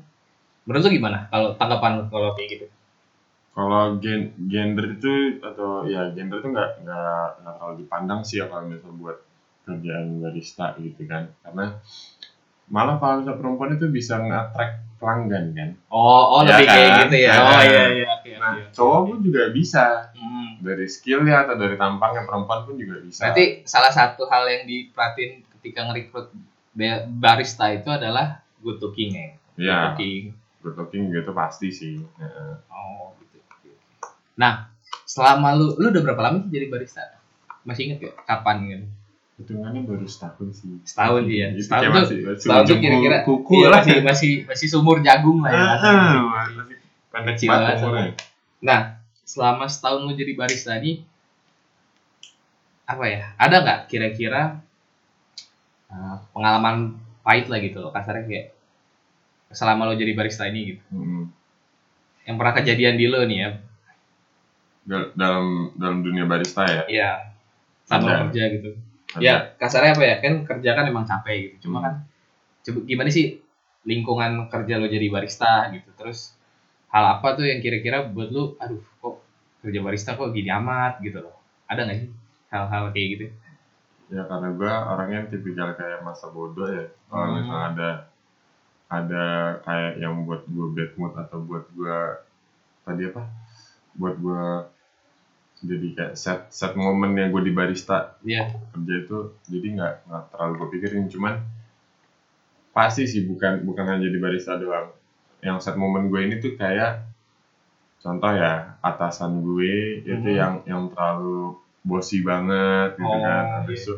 Menurut 0.65 0.87
lu 0.87 0.91
gimana 1.01 1.27
kalau 1.29 1.57
tanggapan 1.57 2.05
kalau 2.09 2.33
kayak 2.37 2.49
gitu 2.57 2.65
Kalau 3.55 3.95
gen 3.97 4.35
gender 4.45 4.85
itu 4.91 5.39
atau 5.39 5.87
ya 5.87 6.11
gender 6.11 6.43
itu 6.43 6.51
nggak 6.51 6.83
nggak 6.83 7.25
nggak 7.39 7.53
terlalu 7.55 7.75
dipandang 7.81 8.21
sih 8.21 8.37
ya 8.37 8.51
kalau 8.51 8.67
misal 8.67 8.91
buat 8.93 9.17
kerjaan 9.63 10.19
barista 10.19 10.75
gitu 10.77 11.07
kan 11.07 11.31
karena 11.39 11.79
malah 12.67 12.97
kalau 12.97 13.23
misal 13.23 13.35
perempuan 13.35 13.73
itu 13.73 13.87
bisa 13.87 14.19
nge-attract 14.19 14.97
pelanggan 14.97 15.45
kan. 15.51 15.69
oh 15.87 16.35
oh 16.35 16.41
Ya 16.41 16.57
lebih 16.57 16.67
kayak 16.67 16.89
kan? 16.89 16.99
gitu 17.01 17.17
ya 17.17 17.31
Nah, 17.31 17.45
oh 17.45 17.61
iya 17.61 17.83
iya 17.91 18.05
oke 18.11 18.29
Nah 18.35 18.51
oke. 18.53 18.63
cowok 18.73 18.99
pun 19.05 19.17
juga 19.21 19.41
bisa 19.49 19.85
Hmm. 20.11 20.49
dari 20.59 20.85
skillnya 20.85 21.35
atau 21.45 21.55
dari 21.55 21.75
tampangnya 21.75 22.23
perempuan 22.23 22.63
pun 22.63 22.75
juga 22.75 22.99
bisa. 22.99 23.21
Berarti 23.23 23.63
salah 23.63 23.89
satu 23.89 24.25
hal 24.25 24.43
yang 24.45 24.63
diperhatiin 24.65 25.31
ketika 25.53 25.79
ngerekrut 25.85 26.27
ba- 26.71 27.03
barista 27.07 27.69
itu 27.69 27.87
adalah 27.87 28.41
good 28.59 28.79
looking 28.79 29.11
ya. 29.13 29.27
Good 29.55 29.63
ya 29.63 29.77
looking. 29.87 30.21
good 30.59 30.75
looking 30.75 31.03
gitu 31.09 31.31
pasti 31.31 31.69
sih. 31.69 31.95
Oh. 32.67 33.15
Nah, 34.35 34.67
selama 35.03 35.55
lu 35.55 35.75
lu 35.75 35.89
udah 35.89 36.01
berapa 36.03 36.21
lama 36.21 36.37
sih 36.43 36.51
jadi 36.51 36.67
barista? 36.67 37.03
Masih 37.63 37.89
inget 37.89 37.97
gak 38.03 38.15
kapan 38.25 38.57
kan? 38.67 38.81
Hitungannya 39.35 39.81
baru 39.83 40.07
setahun 40.07 40.47
sih. 40.53 40.79
Setahun 40.87 41.23
iya. 41.27 41.51
Itu 41.51 41.67
Setahun 41.67 41.83
kayak 41.83 41.91
tuh- 41.91 42.01
masih, 42.23 42.39
Setahun 42.39 42.63
tuh 42.65 42.77
kira-kira 42.79 43.17
kuku 43.23 43.53
iya, 43.57 43.67
lah. 43.67 43.79
masih 43.81 43.97
masih 44.01 44.31
masih 44.47 44.67
sumur 44.69 44.97
jagung 45.01 45.43
lah 45.43 45.51
ya. 45.51 45.59
Ah, 45.59 45.67
Masih- 45.75 45.91
ah, 45.91 46.47
pendek 47.11 47.35
banget 47.43 47.75
umurnya. 47.79 48.11
Nah, 48.61 48.79
selama 49.23 49.65
setahun 49.65 50.03
lu 50.03 50.13
jadi 50.13 50.33
barista 50.33 50.75
ini 50.77 51.03
apa 52.85 53.05
ya? 53.07 53.33
Ada 53.35 53.55
nggak 53.59 53.79
kira-kira 53.89 54.61
uh, 55.89 56.15
pengalaman 56.31 56.95
pahit 57.25 57.49
lah 57.49 57.57
gitu 57.57 57.81
loh 57.81 57.89
kasarnya 57.89 58.23
kayak 58.23 58.45
selama 59.49 59.89
lo 59.89 59.95
jadi 59.95 60.13
barista 60.13 60.45
ini 60.45 60.75
gitu. 60.75 60.83
Hmm. 60.91 61.25
Yang 62.23 62.35
pernah 62.37 62.53
kejadian 62.53 62.95
di 62.95 63.05
lo 63.07 63.19
nih 63.23 63.39
ya. 63.41 63.49
Dal- 64.85 65.09
dalam 65.17 65.73
dalam 65.73 65.97
dunia 65.99 66.25
barista 66.25 66.61
ya. 66.63 66.83
Iya. 66.85 67.11
Sama 67.85 68.05
Ada. 68.05 68.17
kerja 68.29 68.43
gitu. 68.53 68.69
Ada. 69.15 69.21
Ya, 69.21 69.35
kasarnya 69.57 69.93
apa 69.93 70.03
ya? 70.03 70.15
Kan 70.21 70.33
kerja 70.43 70.69
kan 70.73 70.85
emang 70.85 71.05
capek 71.05 71.35
gitu. 71.49 71.69
Cuma 71.69 71.81
Hmm. 71.81 71.85
kan 71.85 71.93
coba 72.65 72.79
gimana 72.83 73.09
sih 73.09 73.41
lingkungan 73.83 74.49
kerja 74.49 74.77
lo 74.77 74.85
jadi 74.85 75.09
barista 75.09 75.69
gitu. 75.69 75.89
Terus 75.93 76.33
hal 76.89 77.17
apa 77.17 77.33
tuh 77.33 77.45
yang 77.45 77.59
kira-kira 77.59 78.05
buat 78.05 78.29
lu 78.29 78.53
aduh 78.57 78.81
kok 79.01 79.21
kerja 79.61 79.79
barista 79.81 80.13
kok 80.13 80.29
gini 80.29 80.49
amat 80.49 81.01
gitu 81.01 81.21
loh. 81.21 81.33
Ada 81.65 81.85
nggak 81.85 81.97
sih 81.97 82.09
hal-hal 82.49 82.83
kayak 82.93 83.07
gitu? 83.17 83.25
Ya 84.05 84.21
karena 84.29 84.53
gue 84.53 84.69
orangnya 84.69 85.19
tipikal 85.25 85.73
kayak 85.73 86.05
masa 86.05 86.29
bodoh 86.29 86.69
ya. 86.69 86.85
Kalau 87.09 87.25
Hmm. 87.25 87.35
misalnya 87.41 87.65
ada 87.73 87.89
ada 88.85 89.25
kayak 89.65 89.93
yang 89.97 90.29
buat 90.29 90.45
gue 90.45 90.67
bad 90.71 90.91
mood 90.93 91.13
atau 91.17 91.41
buat 91.41 91.65
gue 91.73 91.97
tadi 92.85 93.01
apa? 93.09 93.23
Buat 93.97 94.15
gue 94.19 94.43
jadi 95.65 95.87
kayak 95.97 96.13
set 96.15 96.39
set 96.49 96.73
momen 96.75 97.17
yang 97.17 97.29
gue 97.29 97.43
di 97.43 97.53
barista 97.53 97.97
Iya. 98.21 98.45
kerja 98.71 98.93
itu 99.01 99.17
jadi 99.45 99.67
nggak 99.75 99.93
nggak 100.05 100.23
terlalu 100.31 100.53
gue 100.55 100.67
pikirin 100.73 101.05
cuman 101.09 101.33
pasti 102.71 103.07
sih 103.07 103.23
bukan 103.23 103.63
bukan 103.63 103.85
hanya 103.87 104.07
di 104.07 104.19
barista 104.19 104.55
doang 104.55 104.91
yang 105.39 105.57
set 105.57 105.75
momen 105.75 106.07
gue 106.07 106.21
ini 106.21 106.35
tuh 106.37 106.53
kayak 106.53 107.01
contoh 107.99 108.31
ya 108.31 108.77
atasan 108.81 109.41
gue 109.41 109.73
itu 110.03 110.29
Mhm. 110.29 110.37
yang 110.37 110.53
yang 110.67 110.83
terlalu 110.91 111.55
bosi 111.81 112.21
banget 112.21 112.97
gitu 112.97 113.07
Oh, 113.07 113.21
kan 113.21 113.43
habis 113.61 113.79
iya. 113.79 113.85
itu 113.85 113.93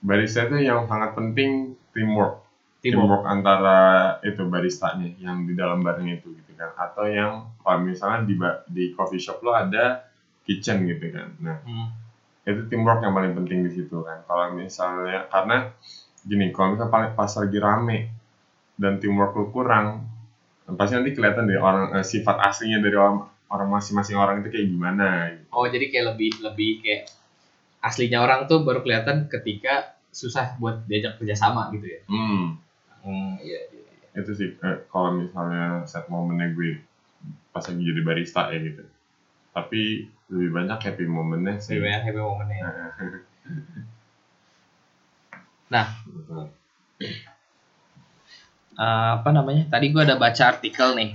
barista 0.00 0.40
itu 0.46 0.56
yang 0.62 0.86
sangat 0.86 1.14
penting 1.14 1.50
teamwork 1.92 2.42
Teamwork. 2.80 3.20
teamwork 3.20 3.24
antara 3.26 3.78
itu 4.22 4.42
baristanya 4.46 5.08
yang 5.18 5.42
di 5.42 5.52
dalam 5.52 5.82
barnya 5.82 6.16
itu 6.16 6.30
gitu 6.32 6.52
kan 6.54 6.70
atau 6.76 7.04
yang 7.08 7.32
kalau 7.58 7.82
misalnya 7.82 8.22
di 8.22 8.34
di 8.68 8.84
coffee 8.94 9.18
shop 9.18 9.42
lo 9.42 9.52
ada 9.52 10.06
kitchen 10.46 10.86
gitu 10.86 11.06
kan 11.12 11.28
nah 11.42 11.58
Hmm. 11.66 11.88
itu 12.46 12.62
teamwork 12.70 13.02
yang 13.02 13.14
paling 13.14 13.34
penting 13.34 13.66
di 13.66 13.70
situ 13.74 13.96
kan 14.06 14.22
kalau 14.24 14.54
misalnya 14.54 15.26
karena 15.28 15.74
gini 16.22 16.54
kalau 16.54 16.74
misalnya 16.74 16.92
paling 16.94 17.12
pas 17.18 17.32
lagi 17.34 17.58
rame 17.58 17.98
dan 18.78 18.98
teamwork 19.02 19.32
lu 19.34 19.50
kurang 19.50 20.06
pasti 20.78 20.94
nanti 20.98 21.14
kelihatan 21.14 21.46
deh 21.46 21.58
orang 21.58 21.94
eh, 21.98 22.06
sifat 22.06 22.36
aslinya 22.42 22.78
dari 22.82 22.96
orang 22.98 23.26
orang 23.50 23.68
masing-masing 23.78 24.18
orang 24.18 24.42
itu 24.42 24.50
kayak 24.50 24.66
gimana 24.70 25.08
gitu. 25.30 25.46
Oh 25.54 25.66
jadi 25.70 25.86
kayak 25.90 26.06
lebih 26.14 26.30
lebih 26.42 26.70
kayak 26.82 27.02
aslinya 27.82 28.18
orang 28.26 28.50
tuh 28.50 28.66
baru 28.66 28.82
kelihatan 28.82 29.30
ketika 29.30 29.94
susah 30.10 30.56
buat 30.58 30.82
diajak 30.90 31.20
kerjasama 31.22 31.70
gitu 31.74 31.86
ya. 31.86 32.00
hmm 32.10 32.44
Hmm, 33.06 33.38
iya, 33.38 33.60
iya. 33.70 33.86
itu 34.18 34.32
sih 34.34 34.50
eh, 34.58 34.78
kalau 34.90 35.14
misalnya 35.22 35.86
set 35.86 36.10
momennya 36.10 36.50
gue 36.58 36.82
pas 37.54 37.62
lagi 37.62 37.82
jadi 37.86 38.00
barista 38.02 38.50
ya 38.50 38.58
gitu 38.58 38.82
tapi 39.54 40.10
lebih 40.26 40.50
banyak 40.50 40.78
happy 40.82 41.04
momennya 41.06 41.54
sih 41.62 41.78
Lebih 41.78 41.84
banyak 41.86 42.02
happy 42.10 42.20
momennya. 42.20 42.66
Nah, 45.66 45.86
Nah, 46.30 46.46
eh, 48.78 49.10
apa 49.18 49.30
namanya? 49.34 49.66
Tadi 49.66 49.90
gua 49.90 50.06
ada 50.06 50.14
baca 50.14 50.42
artikel 50.46 50.94
nih. 50.94 51.10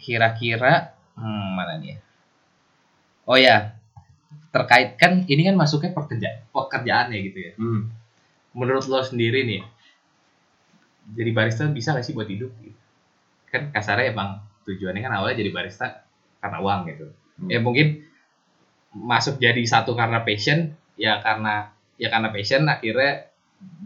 Kira-kira, 0.00 0.96
hmm, 1.16 1.46
mana 1.56 1.76
nih 1.76 1.88
ya? 1.92 1.98
Oh 3.28 3.36
ya, 3.36 3.56
terkait 4.52 4.96
kan 5.00 5.24
ini 5.28 5.44
kan 5.48 5.56
masuknya 5.56 5.92
pekerja, 5.92 6.28
pekerjaan 6.52 7.12
ya 7.12 7.20
gitu 7.20 7.38
ya. 7.40 7.52
hmm. 7.56 7.80
Menurut 8.56 8.84
lo 8.88 9.00
sendiri 9.04 9.44
nih, 9.44 9.60
jadi 11.12 11.30
barista 11.36 11.68
bisa 11.68 11.92
gak 11.92 12.04
sih 12.04 12.16
buat 12.16 12.28
hidup? 12.28 12.52
Gitu? 12.64 12.80
Kan 13.52 13.72
kasarnya 13.74 14.12
emang 14.12 14.40
tujuannya 14.64 15.00
kan 15.04 15.12
awalnya 15.20 15.40
jadi 15.40 15.50
barista 15.52 15.86
karena 16.40 16.58
uang 16.60 16.80
gitu. 16.90 17.06
Hmm. 17.40 17.48
Ya 17.52 17.58
mungkin 17.60 18.04
masuk 18.94 19.40
jadi 19.42 19.62
satu 19.66 19.92
karena 19.96 20.22
passion, 20.22 20.72
ya 20.98 21.20
karena 21.20 21.72
ya 22.00 22.08
karena 22.10 22.28
passion 22.34 22.62
akhirnya 22.66 23.30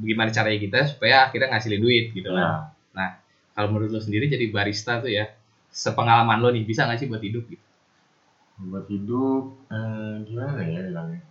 gimana 0.03 0.31
caranya 0.35 0.59
kita 0.59 0.81
supaya 0.91 1.31
akhirnya 1.31 1.55
ngasilin 1.55 1.83
duit 1.83 2.07
gitu 2.15 2.31
kan. 2.35 2.75
Nah, 2.95 3.11
Kalau 3.55 3.75
menurut 3.75 3.91
lo 3.91 3.99
sendiri 3.99 4.31
jadi 4.31 4.55
barista 4.55 5.03
tuh 5.03 5.11
ya, 5.11 5.35
sepengalaman 5.75 6.39
lo 6.39 6.55
nih 6.55 6.63
bisa 6.63 6.87
gak 6.87 7.03
sih 7.03 7.11
buat 7.11 7.19
hidup 7.19 7.43
gitu? 7.51 7.69
buat 8.59 8.91
hidup 8.91 9.55
eh, 9.71 10.15
gimana 10.27 10.59
ya 10.67 10.83
bilangnya 10.91 11.23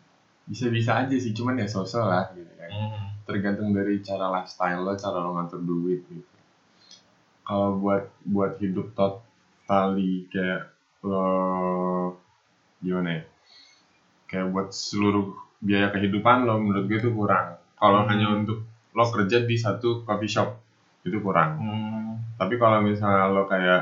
bisa-bisa 0.47 1.03
aja 1.03 1.15
sih 1.19 1.35
cuman 1.35 1.59
ya 1.59 1.67
sosial 1.67 2.07
lah 2.07 2.31
gitu 2.31 2.47
kan 2.55 2.71
tergantung 3.27 3.75
dari 3.75 3.99
cara 3.99 4.31
lifestyle 4.31 4.79
lo 4.87 4.95
cara 4.95 5.19
lo 5.19 5.35
ngatur 5.35 5.59
duit 5.59 6.07
gitu 6.07 6.35
kalau 7.43 7.75
buat 7.83 8.07
buat 8.23 8.55
hidup 8.63 8.95
totally 9.67 10.25
kayak 10.31 10.61
lo 11.07 11.25
gimana 12.81 13.09
ya 13.17 13.23
kayak 14.29 14.47
buat 14.51 14.67
seluruh 14.71 15.27
biaya 15.63 15.87
kehidupan 15.93 16.45
lo 16.47 16.59
menurut 16.61 16.83
gue 16.89 16.99
itu 17.01 17.11
kurang 17.11 17.57
kalau 17.81 18.01
Hmm. 18.03 18.09
hanya 18.11 18.27
untuk 18.37 18.57
lo 18.97 19.03
kerja 19.13 19.37
di 19.49 19.55
satu 19.57 19.89
coffee 20.05 20.31
shop 20.35 20.49
itu 21.07 21.17
kurang 21.25 21.49
Hmm. 21.61 22.19
tapi 22.39 22.55
kalau 22.61 22.79
misalnya 22.83 23.25
lo 23.35 23.43
kayak 23.51 23.81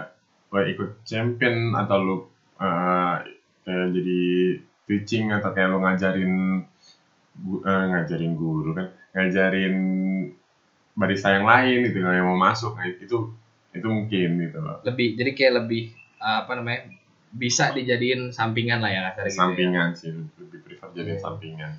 lo 0.54 0.60
ikut 0.72 0.90
champion 1.10 1.56
atau 1.82 1.98
lo 2.08 2.16
eh, 2.62 3.16
kayak 3.66 3.88
jadi 3.96 4.20
teaching 4.88 5.26
atau 5.38 5.50
kayak 5.56 5.70
lo 5.74 5.78
ngajarin 5.84 6.34
eh, 7.70 7.84
ngajarin 7.92 8.34
guru 8.40 8.70
kan 8.78 8.88
ngajarin 9.14 9.76
barista 10.96 11.28
yang 11.36 11.46
lain 11.48 11.78
gitu 11.92 11.98
yang 12.04 12.26
mau 12.28 12.40
masuk 12.40 12.72
nah, 12.76 12.88
itu 12.88 13.28
itu 13.76 13.86
mungkin 13.86 14.30
gitu 14.42 14.58
loh 14.58 14.80
Lebih, 14.82 15.08
jadi 15.16 15.32
kayak 15.32 15.54
lebih 15.60 15.84
apa 16.18 16.52
namanya 16.54 16.88
bisa 17.30 17.70
dijadiin 17.70 18.32
sampingan 18.32 18.80
lah 18.80 18.88
ya 18.88 19.02
kasarnya 19.10 19.22
gitu 19.22 19.28
ya. 19.28 19.36
sampingan 19.38 19.88
sih 19.92 20.10
lebih 20.40 20.60
prefer 20.62 20.88
jadi 20.94 21.12
Iya. 21.12 21.22
sampingan 21.22 21.72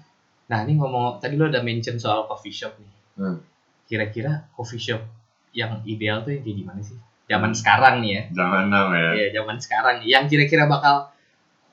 Nah 0.47 0.63
ini 0.63 0.73
ngomong 0.75 1.19
tadi 1.19 1.35
lo 1.35 1.49
udah 1.49 1.59
mention 1.59 1.97
soal 1.97 2.23
coffee 2.25 2.55
shop 2.55 2.79
nih. 2.79 2.93
Hmm. 3.17 3.43
Kira-kira 3.85 4.47
coffee 4.53 4.79
shop 4.79 5.03
yang 5.51 5.83
ideal 5.83 6.23
tuh 6.23 6.31
yang 6.31 6.43
kayak 6.43 6.57
gimana 6.57 6.81
sih? 6.81 6.95
Zaman 7.27 7.51
sekarang 7.51 7.99
nih 7.99 8.11
ya. 8.13 8.23
jangan 8.31 8.65
now 8.69 8.95
ya 8.95 9.11
Iya, 9.13 9.27
zaman 9.35 9.59
sekarang. 9.59 9.97
Yang 10.07 10.25
kira-kira 10.31 10.71
bakal 10.71 11.11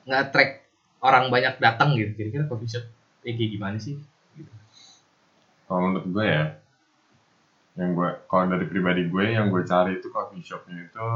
nge-track 0.04 0.66
orang 0.98 1.30
banyak 1.30 1.54
datang 1.56 1.94
gitu. 1.94 2.10
Kira-kira 2.14 2.44
coffee 2.44 2.66
shop 2.66 2.82
yang 3.22 3.36
kayak 3.36 3.50
gimana 3.52 3.76
sih? 3.78 3.94
Gitu. 4.34 4.50
kalau 5.64 5.80
menurut 5.86 6.06
gue 6.08 6.24
ya 6.26 6.44
yang 7.74 7.90
gue 7.92 8.10
kalau 8.30 8.44
dari 8.46 8.66
pribadi 8.70 9.10
gue 9.10 9.24
yang 9.34 9.50
gue 9.50 9.62
cari 9.66 9.98
itu 9.98 10.06
coffee 10.08 10.42
shopnya 10.42 10.78
itu 10.78 11.06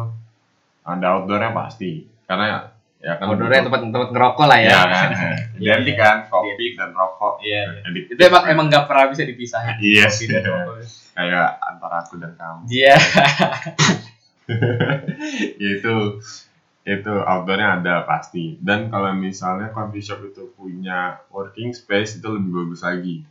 ada 0.82 1.06
outdoornya 1.14 1.54
pasti 1.54 2.02
karena 2.26 2.74
ya 2.98 3.14
kan 3.14 3.30
Outdoornya 3.30 3.62
tempat-tempat 3.70 4.10
ngerokok 4.10 4.46
lah 4.50 4.58
ya. 4.58 4.70
ya 4.74 4.80
kan 4.90 5.08
Iya, 5.54 5.72
identik 5.78 5.94
iya. 5.94 6.02
kan 6.02 6.16
kopi 6.26 6.66
dan 6.74 6.90
rokok 6.90 7.34
Iya. 7.46 7.62
Jadi 7.86 8.00
Itu 8.10 8.20
emang 8.26 8.44
emang 8.50 8.66
nggak 8.66 8.84
pernah 8.90 9.06
bisa 9.06 9.22
dipisahin. 9.22 9.78
Yes. 9.78 10.18
Kopi 10.18 10.34
dan 10.34 10.42
rokok. 10.50 10.74
kayak 11.14 11.48
antara 11.62 11.96
aku 12.02 12.14
dan 12.18 12.32
kamu 12.34 12.62
Iya. 12.66 12.96
itu 15.78 15.94
itu 16.88 17.12
outdoornya 17.12 17.68
ada 17.78 17.94
pasti 18.08 18.56
dan 18.58 18.88
kalau 18.88 19.12
misalnya 19.12 19.70
coffee 19.70 20.00
shop 20.02 20.24
itu 20.24 20.48
punya 20.56 21.20
working 21.28 21.70
space 21.70 22.16
itu 22.16 22.26
lebih 22.32 22.50
bagus 22.64 22.80
lagi 22.80 23.22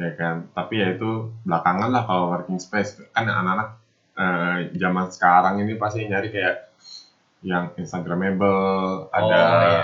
ya 0.00 0.12
kan? 0.16 0.36
Tapi 0.56 0.74
ya 0.80 0.86
itu 0.96 1.10
belakangan 1.46 1.90
lah 1.94 2.02
kalau 2.08 2.24
working 2.32 2.58
space. 2.58 2.90
Kan 3.14 3.24
anak-anak 3.28 3.68
eh, 4.16 4.56
zaman 4.76 5.06
sekarang 5.14 5.54
ini 5.62 5.72
pasti 5.76 6.04
nyari 6.04 6.28
kayak 6.34 6.56
yang 7.40 7.72
instagramable 7.74 8.60
ada 9.10 9.24
Oh, 9.24 9.30
iya, 9.32 9.64
iya. 9.64 9.82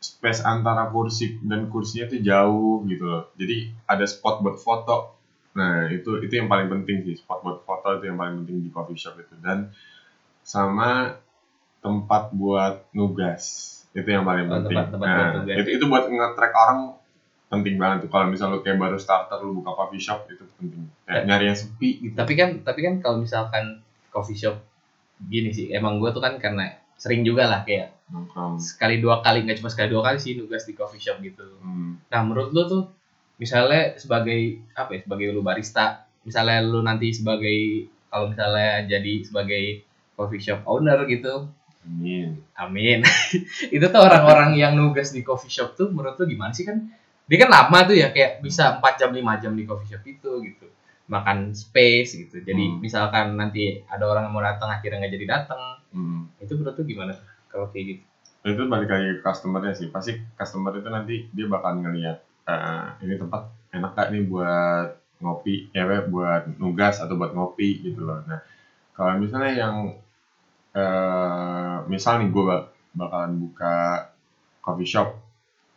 space 0.00 0.44
antara 0.44 0.84
kursi 0.92 1.40
dan 1.40 1.72
kursinya 1.72 2.12
tuh 2.12 2.20
jauh 2.20 2.84
gitu 2.84 3.04
loh. 3.04 3.22
Jadi 3.40 3.56
ada 3.88 4.04
spot 4.04 4.44
buat 4.44 4.56
foto. 4.60 4.96
Nah 5.56 5.88
itu 5.88 6.20
itu 6.20 6.32
yang 6.34 6.48
paling 6.48 6.68
penting 6.68 7.04
sih 7.04 7.16
spot 7.16 7.40
buat 7.40 7.58
foto 7.64 7.96
itu 7.96 8.04
yang 8.10 8.18
paling 8.20 8.44
penting 8.44 8.56
di 8.64 8.68
coffee 8.68 9.00
shop 9.00 9.16
itu. 9.16 9.32
Dan 9.40 9.72
sama 10.44 11.16
tempat 11.80 12.28
buat 12.32 12.84
nugas 12.92 13.72
itu 13.94 14.08
yang 14.08 14.24
paling 14.28 14.44
Oh, 14.50 14.60
penting. 14.60 14.76
tempat- 14.76 14.90
tempat 14.92 15.08
nah, 15.08 15.56
itu 15.56 15.70
itu 15.72 15.84
buat 15.86 16.04
nge-track 16.04 16.52
orang 16.52 16.78
penting 17.60 17.76
banget 17.76 18.06
tuh 18.06 18.10
kalau 18.10 18.26
misal 18.26 18.50
lu 18.50 18.58
kayak 18.64 18.80
baru 18.80 18.96
starter 18.96 19.38
lu 19.38 19.60
buka 19.60 19.70
coffee 19.76 20.02
shop 20.02 20.26
itu 20.26 20.42
penting 20.58 20.88
kayak 21.04 21.22
Ya. 21.22 21.28
nyari 21.28 21.44
yang 21.52 21.58
sepi 21.58 21.90
gitu 22.00 22.14
Tapi 22.16 22.32
kan 22.34 22.50
tapi 22.64 22.80
kan 22.82 22.94
kalau 22.98 23.20
misalkan 23.20 23.84
coffee 24.10 24.38
shop 24.38 24.56
gini 25.28 25.52
sih, 25.52 25.70
emang 25.70 26.02
gue 26.02 26.10
tuh 26.10 26.18
kan 26.18 26.36
karena 26.40 26.74
sering 26.96 27.22
juga 27.22 27.46
lah 27.46 27.60
kayak 27.62 27.92
nongkrong 28.10 28.56
sekali 28.60 29.00
dua 29.00 29.20
kali 29.20 29.44
nggak 29.44 29.58
cuma 29.60 29.70
sekali 29.72 29.88
dua 29.88 30.02
kali 30.04 30.18
sih 30.20 30.36
nugas 30.36 30.64
di 30.64 30.72
coffee 30.72 31.00
shop 31.00 31.20
gitu. 31.20 31.44
hmm. 31.60 32.08
Nah 32.10 32.20
menurut 32.24 32.50
lu 32.50 32.62
tuh 32.66 32.82
misalnya 33.36 33.98
sebagai 33.98 34.62
apa 34.72 34.94
ya 34.94 35.00
sebagai 35.02 35.26
lu 35.34 35.42
barista, 35.42 36.06
misalnya 36.22 36.62
lu 36.62 36.80
nanti 36.80 37.10
sebagai 37.10 37.88
kalau 38.08 38.30
misalnya 38.30 38.86
jadi 38.86 39.12
sebagai 39.26 39.82
coffee 40.14 40.38
shop 40.38 40.62
owner 40.64 41.02
gitu, 41.10 41.50
amin 41.82 42.38
amin. 42.54 43.02
itu 43.74 43.84
tuh 43.84 44.00
orang-orang 44.00 44.54
yang 44.54 44.78
nugas 44.78 45.10
di 45.10 45.26
coffee 45.26 45.50
shop 45.50 45.74
tuh 45.74 45.90
menurut 45.90 46.14
lu 46.16 46.30
gimana 46.30 46.54
sih 46.54 46.62
kan? 46.62 46.78
Dia 47.24 47.36
kan 47.40 47.50
lama 47.50 47.78
tuh 47.88 47.96
ya 47.96 48.12
kayak 48.12 48.44
bisa 48.44 48.78
4 48.78 49.00
jam 49.00 49.10
5 49.12 49.42
jam 49.42 49.52
di 49.56 49.64
coffee 49.64 49.88
shop 49.88 50.04
itu 50.04 50.30
gitu. 50.44 50.66
Makan 51.08 51.52
space 51.52 52.16
gitu. 52.16 52.40
Jadi 52.40 52.64
Hmm. 52.64 52.78
misalkan 52.80 53.36
nanti 53.36 53.80
ada 53.84 54.04
orang 54.04 54.28
yang 54.28 54.34
mau 54.34 54.44
datang 54.44 54.68
akhirnya 54.68 55.04
nggak 55.04 55.14
jadi 55.16 55.26
datang, 55.28 55.62
Hmm. 55.92 56.28
itu 56.40 56.52
menurut 56.54 56.76
lu 56.76 56.84
gimana 56.84 57.12
kalau 57.48 57.68
kayak 57.70 57.86
gitu? 57.86 58.04
itu 58.44 58.60
balik 58.68 58.92
lagi 58.92 59.08
ke 59.16 59.24
customernya 59.24 59.72
sih 59.72 59.88
pasti 59.88 60.20
customer 60.36 60.76
itu 60.76 60.84
nanti 60.92 61.32
dia 61.32 61.48
bakal 61.48 61.80
ngelihat 61.80 62.20
eh, 62.44 62.86
ini 63.00 63.16
tempat 63.16 63.48
enak 63.72 63.96
gak 63.96 64.12
nih 64.12 64.28
buat 64.28 65.00
ngopi 65.24 65.72
ya 65.72 65.88
buat 66.04 66.52
nugas 66.60 67.00
atau 67.00 67.16
buat 67.16 67.32
ngopi 67.32 67.80
gitu 67.80 68.04
loh 68.04 68.20
nah 68.28 68.44
kalau 68.92 69.16
misalnya 69.16 69.48
yang 69.56 69.96
eh 70.76 71.76
misal 71.88 72.20
nih 72.20 72.28
gue 72.28 72.44
bakalan 72.92 73.32
buka 73.40 74.12
coffee 74.60 74.92
shop 74.92 75.16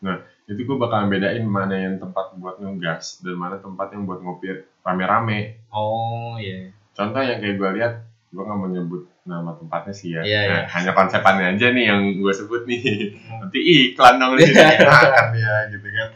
nah 0.03 0.19
itu 0.47 0.63
gue 0.63 0.77
bakalan 0.77 1.07
bedain 1.07 1.43
mana 1.43 1.75
yang 1.75 1.95
tempat 1.97 2.31
buat 2.35 2.57
nugas 2.57 3.19
dan 3.19 3.35
mana 3.35 3.59
tempat 3.59 3.91
yang 3.91 4.07
buat 4.07 4.19
ngopi 4.19 4.47
rame-rame. 4.79 5.59
Oh 5.69 6.39
iya. 6.39 6.71
contoh 6.91 7.19
yang 7.19 7.37
kayak 7.37 7.55
gue 7.55 7.69
lihat 7.77 7.93
gue 8.27 8.41
nggak 8.41 8.57
mau 8.57 8.65
nyebut 8.65 9.05
nama 9.23 9.51
tempatnya 9.53 9.91
sih 9.91 10.09
ya. 10.11 10.23
Iya, 10.23 10.39
Nah, 10.41 10.47
iya. 10.47 10.61
hanya 10.71 10.91
konsepannya 10.91 11.45
aja 11.53 11.67
nih 11.69 11.85
yang 11.85 12.01
gue 12.15 12.31
sebut 12.31 12.63
nih. 12.63 13.11
Nanti 13.37 13.59
iklan 13.59 14.15
dong 14.17 14.33
di 14.33 14.47
sini 14.47 14.63
makan 14.87 15.27
ya 15.35 15.55
gitu 15.69 15.87
kan. 15.87 16.09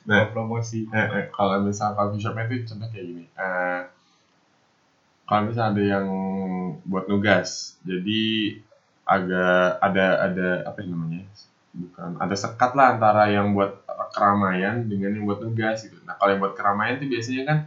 Nah 0.00 0.20
promosi. 0.28 0.84
eh, 0.86 1.06
eh, 1.14 1.24
kalau 1.30 1.62
misal 1.62 1.94
coffee 1.94 2.18
shopnya 2.18 2.50
itu 2.50 2.66
contoh 2.66 2.90
kayak 2.90 3.06
gini. 3.06 3.24
Eh, 3.30 3.80
kalau 5.24 5.46
misal 5.46 5.70
ada 5.70 5.82
yang 5.82 6.06
buat 6.82 7.06
nugas 7.06 7.78
jadi 7.82 8.22
agak 9.04 9.78
ada 9.78 10.06
ada 10.20 10.48
apa 10.66 10.78
ya 10.82 10.86
namanya 10.86 11.22
bukan 11.70 12.18
ada 12.18 12.34
sekat 12.34 12.70
lah 12.74 12.86
antara 12.94 13.30
yang 13.30 13.54
buat 13.54 13.70
keramaian 14.10 14.82
dengan 14.90 15.10
yang 15.14 15.24
buat 15.28 15.38
nugas 15.38 15.86
gitu. 15.86 15.94
Nah 16.02 16.14
kalau 16.18 16.30
yang 16.34 16.40
buat 16.42 16.54
keramaian 16.58 16.98
tuh 16.98 17.06
biasanya 17.06 17.42
kan 17.46 17.58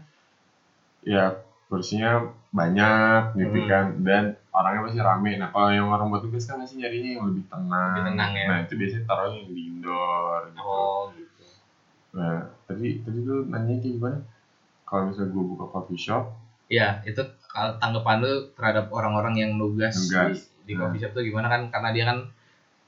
ya 1.03 1.35
kursinya 1.71 2.27
banyak 2.53 3.33
gitu 3.39 3.57
Hmm. 3.65 3.69
kan 3.71 3.85
dan 4.05 4.23
orangnya 4.53 4.81
pasti 4.85 4.99
rame. 5.01 5.31
Nah 5.41 5.49
kalau 5.49 5.69
yang 5.73 5.87
orang 5.89 6.07
buat 6.11 6.21
nugas 6.21 6.43
kan 6.45 6.61
pasti 6.61 6.77
nyarinya 6.77 7.09
yang 7.17 7.23
lebih 7.31 7.43
tenang. 7.49 7.89
Lebih 7.95 8.03
tenang 8.13 8.31
ya. 8.37 8.45
Nah 8.49 8.57
itu 8.61 8.73
biasanya 8.77 9.03
taruhnya 9.09 9.37
yang 9.41 9.49
di 9.57 9.61
indoor 9.71 10.39
gitu. 10.53 10.61
Oh 10.61 11.01
gitu. 11.17 11.43
Nah 12.13 12.37
tadi 12.69 12.87
tadi 13.01 13.19
lu 13.23 13.35
nanya 13.49 13.75
kayak 13.81 13.93
gimana? 13.97 14.17
Kalau 14.85 15.01
misalnya 15.09 15.29
gue 15.33 15.43
buka 15.47 15.65
coffee 15.73 15.97
shop, 15.97 16.23
Iya, 16.69 17.01
itu 17.05 17.21
kalau 17.49 17.73
tanggapan 17.81 18.17
lu 18.21 18.33
terhadap 18.57 18.85
orang-orang 18.93 19.35
yang 19.41 19.51
nugas, 19.57 19.93
Nugas. 19.97 20.37
di, 20.65 20.69
di 20.69 20.73
Nah. 20.77 20.85
coffee 20.85 21.01
shop 21.01 21.11
tuh 21.17 21.23
gimana 21.25 21.49
kan? 21.49 21.65
Karena 21.73 21.89
dia 21.89 22.05
kan 22.05 22.17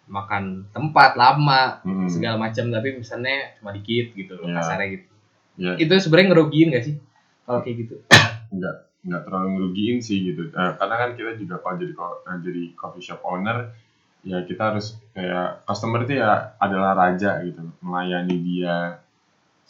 makan 0.06 0.70
tempat 0.70 1.18
lama 1.18 1.82
hmm, 1.82 2.08
segala 2.08 2.38
macam 2.38 2.70
tapi 2.70 2.98
misalnya 2.98 3.58
cuma 3.58 3.74
dikit 3.74 4.14
gitu 4.14 4.38
loh 4.38 4.48
Iya. 4.50 4.56
kasarnya 4.62 4.88
gitu. 4.94 5.08
ya 5.56 5.72
Itu 5.82 5.94
sebenarnya 5.98 6.28
ngerugiin 6.34 6.68
gak 6.74 6.86
sih? 6.86 6.96
Kalau 7.46 7.60
kayak 7.66 7.76
gitu? 7.86 7.96
nggak 8.56 8.76
nggak 9.06 9.22
terlalu 9.22 9.48
ngerugiin 9.58 9.98
sih 10.02 10.18
gitu. 10.34 10.50
Eh, 10.50 10.72
karena 10.78 10.96
kan 10.98 11.10
kita 11.18 11.38
juga 11.38 11.56
kalau 11.62 11.76
jadi 11.82 11.94
eh, 11.94 12.38
jadi 12.42 12.64
coffee 12.78 13.06
shop 13.06 13.22
owner 13.26 13.74
ya 14.26 14.42
kita 14.42 14.74
harus 14.74 14.98
kayak 15.14 15.62
customer 15.70 16.02
itu 16.02 16.18
ya 16.18 16.58
adalah 16.58 16.98
raja 16.98 17.46
gitu 17.46 17.62
melayani 17.86 18.42
dia 18.42 18.98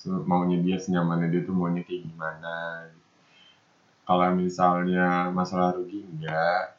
maunya 0.06 0.63
dia 0.63 0.80
senyamannya 0.80 1.27
dia 1.27 1.42
tuh 1.44 1.56
maunya 1.56 1.84
kayak 1.84 2.08
gimana. 2.08 2.88
Kalau 4.06 4.32
misalnya 4.38 5.34
masalah 5.34 5.74
rugi 5.75 6.06
enggak 6.06 6.75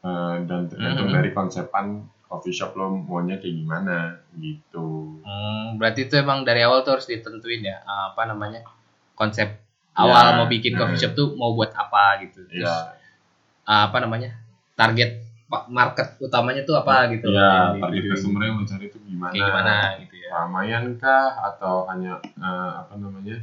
Eh, 0.00 0.36
dan 0.48 0.64
tergantung 0.64 1.12
dari 1.12 1.28
konsepan 1.36 2.00
coffee 2.30 2.54
shop 2.54 2.72
lo 2.72 2.94
maunya 2.94 3.36
kayak 3.36 3.58
gimana 3.58 3.96
gitu 4.38 5.18
Hmm, 5.20 5.74
berarti 5.76 6.06
itu 6.06 6.14
emang 6.14 6.42
dari 6.42 6.62
awal 6.62 6.80
tuh 6.80 6.94
harus 6.94 7.04
ditentuin 7.04 7.60
ya 7.60 7.82
apa 7.82 8.22
namanya 8.24 8.62
konsep 9.12 9.50
awal 9.92 10.24
Ya, 10.24 10.36
mau 10.38 10.46
bikin 10.46 10.72
coffee 10.72 10.94
nah. 10.94 11.02
shop 11.02 11.12
tuh 11.12 11.26
mau 11.34 11.52
buat 11.52 11.70
apa 11.72 12.22
gitu. 12.22 12.46
Terus 12.46 12.64
ya 12.64 12.96
apa 13.62 13.96
namanya 13.98 14.34
target 14.72 15.22
market 15.68 16.14
utamanya 16.18 16.62
tuh 16.62 16.78
apa 16.78 17.10
gitu. 17.10 17.26
ya 17.28 17.74
Yang 17.74 17.82
target 17.82 18.02
customer 18.08 18.40
yang 18.40 18.54
lo 18.54 18.64
cari 18.64 18.84
itu 18.86 18.98
gimana 19.02 19.30
kayak 19.30 19.44
gimana 19.44 19.72
gitu 19.98 20.14
ya. 20.16 20.28
keramaian 20.30 20.84
kah 20.96 21.28
atau 21.44 21.74
hanya 21.86 22.12
eh, 22.22 22.70
apa 22.78 22.94
namanya 22.96 23.36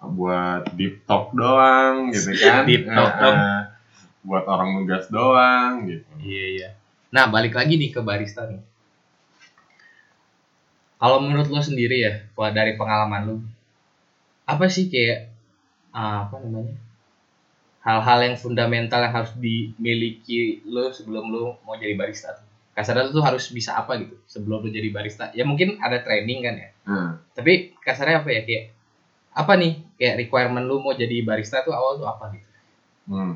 buat 0.00 0.62
deep 0.74 1.04
talk 1.04 1.30
doang 1.32 2.10
gitu 2.10 2.32
kan 2.34 2.64
Deep 2.66 2.84
talk 2.84 3.12
Eh, 3.14 3.30
eh, 3.30 3.60
buat 4.22 4.44
orang 4.44 4.74
nugas 4.74 5.06
doang 5.08 5.86
gitu 5.86 6.08
Iya 6.18 6.44
iya. 6.50 6.68
Nah 7.10 7.26
balik 7.26 7.58
lagi 7.58 7.74
nih 7.74 7.90
ke 7.90 8.00
barista 8.02 8.46
nih. 8.46 8.62
Kalau 11.00 11.16
menurut 11.24 11.48
lo 11.48 11.64
sendiri 11.64 11.96
ya, 12.04 12.12
dari 12.52 12.76
pengalaman 12.76 13.22
lo, 13.24 13.36
apa 14.44 14.68
sih 14.68 14.92
kayak 14.92 15.32
ah, 15.96 16.28
apa 16.28 16.36
namanya 16.44 16.76
hal-hal 17.80 18.18
yang 18.20 18.36
fundamental 18.36 19.00
yang 19.00 19.14
harus 19.16 19.32
dimiliki 19.40 20.60
lo 20.68 20.92
sebelum 20.92 21.32
lo 21.32 21.56
mau 21.64 21.74
jadi 21.80 21.96
barista? 21.96 22.36
tuh? 22.36 22.46
Kasarnya 22.76 23.08
lo 23.08 23.16
tuh 23.16 23.24
harus 23.24 23.48
bisa 23.48 23.80
apa 23.80 23.96
gitu 23.96 24.20
sebelum 24.28 24.60
lo 24.60 24.68
jadi 24.68 24.92
barista? 24.92 25.32
Ya 25.32 25.48
mungkin 25.48 25.80
ada 25.80 26.04
training 26.04 26.44
kan 26.44 26.54
ya. 26.60 26.68
nah, 26.84 27.10
Tapi 27.32 27.74
kasarnya 27.80 28.20
apa 28.20 28.30
ya 28.30 28.42
kayak 28.44 28.64
apa 29.30 29.52
nih 29.56 29.72
kayak 29.96 30.14
requirement 30.26 30.66
lo 30.68 30.84
mau 30.84 30.92
jadi 30.92 31.24
barista 31.24 31.64
tuh 31.64 31.72
awal 31.72 31.96
tuh 31.96 32.06
apa 32.06 32.36
gitu? 32.36 32.48
hmm. 33.08 33.34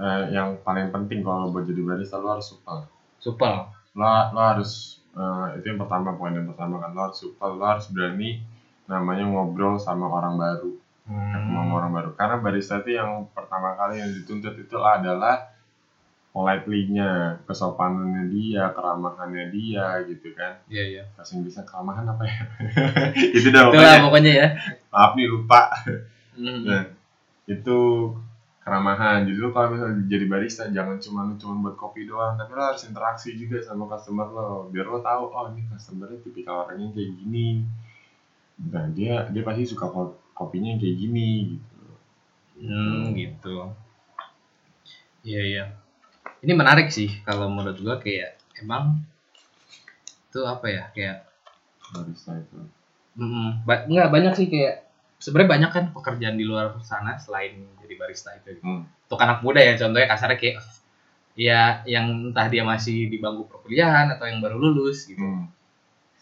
Eh, 0.00 0.24
yang 0.32 0.56
paling 0.64 0.88
penting 0.92 1.20
kalau 1.24 1.48
buat 1.52 1.64
jadi 1.64 1.80
barista 1.80 2.20
lo 2.20 2.36
harus 2.36 2.52
supel 2.52 2.84
Supel. 3.20 3.54
lo, 3.92 4.06
lo 4.32 4.40
harus 4.40 4.98
eh, 5.12 5.46
itu 5.60 5.66
yang 5.70 5.80
pertama 5.80 6.16
poin 6.16 6.32
yang 6.32 6.48
pertama 6.48 6.80
kan 6.80 6.90
lo 6.90 7.00
harus 7.10 7.18
supel 7.20 7.54
lo 7.54 7.64
harus 7.66 7.86
berani 7.92 8.40
namanya 8.88 9.22
ngobrol 9.28 9.76
sama 9.78 10.08
orang 10.08 10.34
baru 10.34 10.72
ketemu 11.10 11.54
sama 11.58 11.72
orang 11.82 11.92
baru 11.92 12.10
karena 12.14 12.36
barista 12.38 12.78
itu 12.80 12.94
yang 12.94 13.26
pertama 13.34 13.74
kali 13.74 13.98
yang 13.98 14.10
dituntut 14.14 14.54
itu 14.54 14.78
adalah 14.78 15.50
politely-nya, 16.30 17.42
kesopanannya 17.42 18.30
dia, 18.30 18.70
keramahannya 18.70 19.50
dia 19.50 19.98
gitu 20.06 20.30
kan. 20.38 20.62
Iya 20.70 20.84
iya. 20.86 21.02
Bahasa 21.18 21.34
Inggrisnya 21.34 21.66
keramahan 21.66 22.06
apa 22.06 22.22
ya? 22.22 22.38
itu 23.34 23.50
dah 23.50 23.66
Itulah 23.66 23.74
pokoknya. 23.74 23.98
pokoknya 24.06 24.32
ya. 24.38 24.46
Maaf 24.94 25.12
nih 25.18 25.26
lupa. 25.26 25.60
Hmm. 26.38 26.62
Nah, 26.62 26.84
itu 27.50 27.78
keramahan. 28.64 29.24
Jadi 29.28 29.38
lu 29.40 29.50
kalau 29.56 29.68
misalnya 29.74 30.04
jadi 30.12 30.24
barista 30.32 30.64
jangan 30.76 30.96
cuma 31.04 31.20
lu 31.28 31.34
cuma 31.40 31.54
buat 31.64 31.76
kopi 31.80 32.04
doang, 32.10 32.34
tapi 32.40 32.50
lo 32.56 32.62
harus 32.70 32.82
interaksi 32.88 33.30
juga 33.36 33.58
sama 33.64 33.84
customer 33.92 34.28
lo. 34.36 34.50
Biar 34.72 34.86
lo 34.92 35.00
tahu 35.00 35.22
oh 35.32 35.46
ini 35.52 35.62
customernya 35.72 36.18
tipikal 36.24 36.68
orangnya 36.68 36.88
kayak 36.96 37.10
gini. 37.20 37.48
Nah, 38.72 38.86
dia 38.96 39.14
dia 39.32 39.42
pasti 39.48 39.64
suka 39.72 39.86
ko- 39.88 40.18
kopinya 40.36 40.68
yang 40.72 40.80
kayak 40.82 40.96
gini 41.00 41.28
gitu. 41.56 41.80
Hmm, 42.60 43.16
gitu. 43.16 43.56
Iya, 45.24 45.40
iya. 45.50 45.64
Ini 46.44 46.52
menarik 46.56 46.88
sih 46.96 47.08
kalau 47.28 47.46
menurut 47.52 47.78
gua 47.84 47.96
kayak 48.04 48.40
emang 48.62 49.04
itu 50.30 50.40
apa 50.46 50.66
ya? 50.70 50.82
Kayak 50.94 51.16
Barista 51.92 52.32
itu. 52.38 52.58
mm, 53.18 53.66
ba- 53.68 53.86
nggak 53.90 54.10
banyak 54.14 54.34
sih 54.38 54.48
kayak 54.52 54.89
sebenarnya 55.20 55.50
banyak 55.52 55.70
kan 55.70 55.84
pekerjaan 55.92 56.40
di 56.40 56.48
luar 56.48 56.80
sana 56.80 57.20
selain 57.20 57.60
jadi 57.84 57.94
barista 58.00 58.32
itu. 58.34 58.56
Gitu. 58.56 58.64
Hmm. 58.64 58.88
Untuk 58.88 59.20
anak 59.20 59.44
muda 59.44 59.60
ya 59.60 59.76
contohnya 59.76 60.08
kasarnya 60.08 60.38
kayak 60.40 60.56
ya 61.36 61.84
yang 61.84 62.32
entah 62.32 62.48
dia 62.48 62.64
masih 62.64 63.12
di 63.12 63.20
bangku 63.20 63.46
perkuliahan 63.46 64.16
atau 64.16 64.24
yang 64.26 64.40
baru 64.40 64.56
lulus 64.56 65.06
gitu. 65.06 65.20
Hmm. 65.20 65.52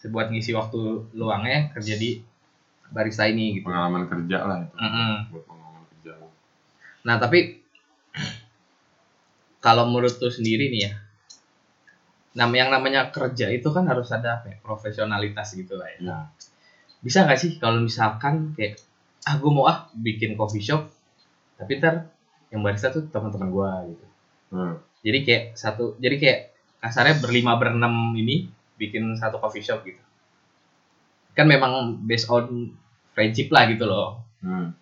Sebuat 0.03 0.29
ngisi 0.35 0.51
waktu 0.51 1.11
luangnya 1.15 1.71
kerja 1.71 1.95
di 1.95 2.19
barista 2.91 3.23
ini 3.25 3.59
gitu. 3.59 3.71
Pengalaman 3.71 4.05
kerja 4.11 4.37
lah 4.43 4.57
itu. 4.67 4.75
Mm-mm. 4.75 5.13
Buat 5.31 5.43
pengalaman 5.47 5.83
kerja. 5.95 6.11
Nah 7.07 7.15
tapi 7.17 7.39
kalau 9.59 9.87
menurut 9.91 10.15
lu 10.23 10.31
sendiri 10.31 10.71
nih 10.71 10.81
ya, 10.87 10.91
nam 12.39 12.51
yang 12.55 12.71
namanya 12.71 13.11
kerja 13.11 13.51
itu 13.51 13.67
kan 13.75 13.83
harus 13.91 14.07
ada 14.11 14.39
apa 14.39 14.55
ya, 14.55 14.57
profesionalitas 14.63 15.51
gitu 15.55 15.75
lah 15.75 15.87
ya. 15.95 15.99
Ya. 15.99 16.19
Bisa 17.03 17.27
nggak 17.27 17.39
sih 17.39 17.51
kalau 17.59 17.83
misalkan 17.83 18.55
kayak 18.55 18.79
ah 19.27 19.35
gue 19.35 19.51
mau 19.51 19.65
ah 19.67 19.91
bikin 19.95 20.39
coffee 20.39 20.63
shop, 20.63 20.87
tapi 21.59 21.79
ntar 21.81 22.11
yang 22.53 22.61
barista 22.63 22.93
tuh 22.93 23.07
teman-teman 23.11 23.49
gue 23.51 23.69
gitu. 23.95 24.05
Hmm. 24.55 24.73
Jadi 24.99 25.19
kayak 25.23 25.43
satu, 25.55 25.95
jadi 25.99 26.15
kayak 26.19 26.39
kasarnya 26.79 27.19
berlima 27.23 27.55
berenam 27.59 28.15
ini 28.15 28.49
bikin 28.79 29.15
satu 29.19 29.39
coffee 29.39 29.63
shop 29.63 29.83
gitu. 29.83 30.01
Kan 31.35 31.47
memang 31.47 31.99
based 32.03 32.27
on 32.31 32.75
friendship 33.13 33.51
lah 33.51 33.67
gitu 33.67 33.85
loh. 33.87 34.23
Hmm. 34.39 34.75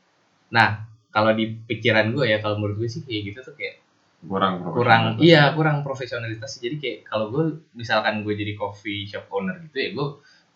Nah 0.53 0.87
kalau 1.09 1.33
di 1.33 1.49
pikiran 1.65 2.13
gue 2.13 2.29
ya 2.29 2.37
kalau 2.37 2.61
menurut 2.61 2.85
gue 2.85 2.89
sih 2.89 3.01
kayak 3.01 3.33
gitu 3.33 3.39
tuh 3.41 3.55
kayak 3.57 3.81
Kurang 4.17 4.65
kurang 4.73 5.21
iya 5.21 5.53
kurang 5.53 5.85
profesionalitas 5.85 6.57
sih. 6.57 6.65
jadi 6.65 6.75
kayak 6.81 6.99
kalau 7.05 7.29
gue 7.29 7.61
misalkan 7.77 8.25
gue 8.25 8.33
jadi 8.33 8.57
coffee 8.57 9.05
shop 9.05 9.29
owner 9.29 9.61
gitu 9.61 9.77
ya 9.77 9.89
gue 9.93 10.07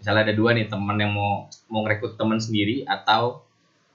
misalnya 0.02 0.22
ada 0.26 0.34
dua 0.34 0.58
nih 0.58 0.66
teman 0.66 0.98
yang 0.98 1.14
mau 1.14 1.46
mau 1.70 1.86
ngerekrut 1.86 2.18
teman 2.18 2.42
sendiri 2.42 2.82
atau 2.90 3.46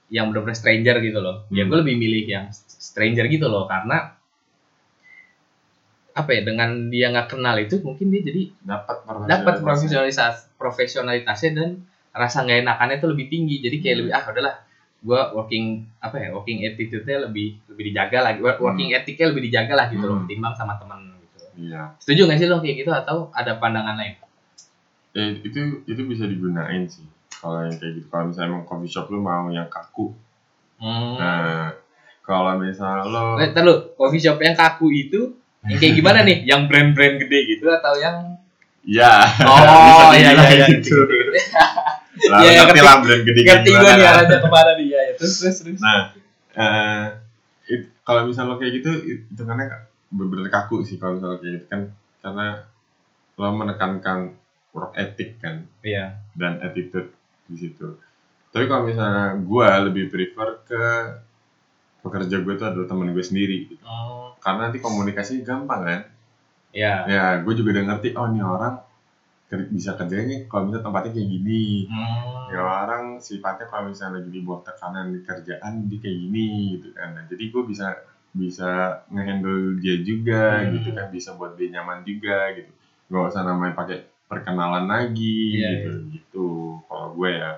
yang 0.08 0.30
benar-benar 0.30 0.54
stranger 0.54 0.96
gitu 1.00 1.18
loh 1.18 1.42
ya 1.48 1.62
Hmm. 1.62 1.70
gue 1.70 1.78
lebih 1.82 1.96
milih 1.96 2.24
yang 2.24 2.44
stranger 2.54 3.26
gitu 3.26 3.46
loh 3.46 3.66
karena 3.66 4.14
apa 6.16 6.30
ya 6.32 6.40
dengan 6.42 6.88
dia 6.88 7.12
nggak 7.12 7.28
kenal 7.28 7.56
itu 7.56 7.76
mungkin 7.84 8.08
dia 8.08 8.22
jadi 8.24 8.42
Dapat 8.64 8.96
dapat 9.28 9.54
profesionalitas. 9.60 9.60
profesionalitas 9.60 10.34
profesionalitasnya 10.56 11.50
dan 11.52 11.68
rasa 12.10 12.40
nggak 12.40 12.64
enakannya 12.64 12.96
tuh 12.96 13.12
lebih 13.12 13.28
tinggi 13.28 13.60
jadi 13.60 13.76
kayak 13.76 13.92
Hmm. 13.92 14.00
lebih 14.00 14.12
ah 14.14 14.24
udahlah 14.24 14.54
gue 14.96 15.20
working 15.36 15.66
apa 16.00 16.16
ya 16.16 16.28
working 16.32 16.64
attitude-nya 16.64 17.28
lebih 17.28 17.60
lebih 17.68 17.84
dijaga 17.92 18.18
lagi 18.24 18.40
working 18.40 18.90
ethicnya 18.90 19.26
lebih 19.28 19.42
dijaga 19.44 19.74
lah 19.76 19.86
gitu 19.86 20.02
loh 20.02 20.16
Hmm. 20.16 20.24
ketimbang 20.24 20.54
sama 20.56 20.80
teman 20.80 20.98
gitu 21.20 21.38
Iya. 21.68 21.92
setuju 22.00 22.20
nggak 22.24 22.38
sih 22.40 22.48
lo 22.48 22.56
kayak 22.58 22.76
gitu 22.80 22.90
atau 22.90 23.28
ada 23.30 23.52
pandangan 23.56 23.94
lain 23.94 24.16
Eh, 25.12 25.32
itu 25.42 25.80
itu 25.84 26.02
bisa 26.04 26.28
digunain 26.28 26.84
sih. 26.84 27.00
Kalau 27.46 27.62
yang 27.62 27.78
kayak 27.78 27.92
gitu, 27.94 28.06
kalau 28.08 28.24
misalnya 28.26 28.48
emang 28.50 28.64
coffee 28.64 28.90
shop 28.90 29.06
lu 29.06 29.22
mau 29.22 29.46
yang 29.48 29.68
kaku. 29.68 30.10
hmm. 30.76 31.14
Nah, 31.14 31.70
kalau 32.20 32.58
misalnya 32.58 33.06
lo 33.06 33.38
Eh, 33.38 33.54
lu, 33.56 33.74
coffee 33.94 34.18
shop 34.18 34.38
yang 34.40 34.52
kaku 34.52 34.90
itu 34.90 35.30
yang 35.62 35.78
kayak 35.78 35.94
gimana 35.94 36.18
nih? 36.20 36.42
Yang 36.48 36.60
brand-brand 36.66 37.14
gede 37.18 37.38
gitu 37.48 37.66
atau 37.68 37.94
yang 37.94 38.34
ya. 38.82 39.22
Oh 39.44 39.62
bisa 40.10 40.14
iya 40.16 40.30
iya 40.32 40.48
iya 40.52 40.66
gitu. 40.72 40.98
Lah, 42.26 42.40
Iya, 42.40 42.50
iya, 42.50 42.62
ngerti. 42.64 42.80
lah 42.80 42.96
brand 42.98 43.22
gede 43.22 43.40
ngerti 43.44 43.68
gue 43.68 43.76
gimana. 43.76 43.92
nih 43.92 44.02
kan. 44.02 44.14
arahnya 44.16 44.38
ke 44.40 44.48
mana 44.48 44.70
nih. 44.74 44.86
Ya 44.88 45.00
terus 45.14 45.34
terus 45.36 45.56
terus. 45.60 45.78
Nah, 45.78 46.00
eh 46.56 47.04
it- 47.68 47.92
kalau 48.02 48.24
misalnya 48.24 48.50
lo 48.50 48.56
kayak 48.56 48.72
gitu, 48.74 48.90
it- 49.04 49.24
hitungannya 49.28 49.66
bener-bener 50.08 50.48
kaku 50.48 50.80
sih 50.80 50.96
kalau 50.96 51.14
misalnya 51.14 51.38
kayak 51.38 51.52
gitu 51.54 51.66
kan, 51.68 51.80
karena 52.18 52.46
lo 53.36 53.48
menekankan 53.52 54.18
work 54.72 54.92
ethic 54.94 55.36
kan. 55.38 55.68
Iya. 55.80 56.16
Dan 56.32 56.56
attitude 56.58 57.12
di 57.50 57.56
situ. 57.58 57.88
Tapi 58.52 58.64
kalau 58.70 58.82
misalnya 58.88 59.36
gue 59.40 59.68
lebih 59.90 60.04
prefer 60.12 60.48
ke 60.68 60.84
pekerja 62.04 62.36
gue 62.38 62.52
itu 62.54 62.64
adalah 62.64 62.86
temen 62.86 63.10
gue 63.10 63.24
sendiri, 63.24 63.56
gitu. 63.66 63.82
oh 63.82 64.30
karena 64.38 64.70
nanti 64.70 64.78
komunikasinya 64.78 65.42
gampang 65.42 65.80
kan. 65.82 66.00
iya 66.70 67.02
Ya, 67.10 67.24
gue 67.42 67.52
juga 67.58 67.74
udah 67.74 67.84
ngerti, 67.94 68.08
oh 68.14 68.26
ini 68.30 68.40
orang 68.44 68.74
bisa 69.70 69.94
kerjanya 69.94 70.46
kalau 70.50 70.66
misalnya 70.70 70.86
tempatnya 70.90 71.10
kayak 71.14 71.28
gini 71.38 71.86
Hmm. 71.86 72.50
ya 72.50 72.60
orang 72.66 73.04
sifatnya 73.22 73.66
kalau 73.70 73.90
misalnya 73.94 74.18
lagi 74.18 74.30
di 74.34 74.40
bawah 74.42 74.62
tekanan 74.66 75.14
di 75.14 75.20
kerjaan 75.22 75.86
dia 75.86 75.98
kayak 76.02 76.18
gini 76.18 76.46
gitu 76.78 76.88
kan 76.98 77.08
nah, 77.14 77.24
jadi 77.30 77.44
gue 77.54 77.62
bisa 77.70 77.86
bisa 78.34 78.70
ngehandle 79.10 79.78
dia 79.78 79.96
juga 80.02 80.66
Hmm. 80.66 80.74
gitu 80.74 80.90
kan 80.98 81.06
bisa 81.14 81.38
buat 81.38 81.54
dia 81.54 81.68
nyaman 81.78 82.02
juga 82.02 82.58
gitu 82.58 82.70
nggak 83.06 83.22
usah 83.30 83.42
namanya 83.46 83.74
pakai 83.78 83.98
perkenalan 84.26 84.84
lagi 84.86 85.62
Iya, 85.62 85.68
gitu 85.78 85.90
gitu 86.10 86.46
kalau 86.90 87.14
gue 87.14 87.30
ya 87.30 87.50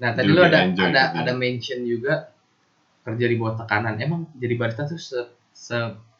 Nah 0.00 0.10
tadi 0.16 0.26
lu 0.26 0.40
lebih 0.40 0.48
ada 0.48 0.58
enjoy 0.64 0.86
ada 0.88 1.02
gitu. 1.12 1.18
ada 1.22 1.32
mention 1.36 1.80
juga 1.84 2.14
kerja 3.00 3.24
di 3.28 3.36
bawah 3.36 3.54
tekanan. 3.64 3.94
Emang 4.00 4.28
jadi 4.36 4.54
barista 4.56 4.88
tuh 4.88 4.96
se 4.96 5.20
se, 5.52 5.76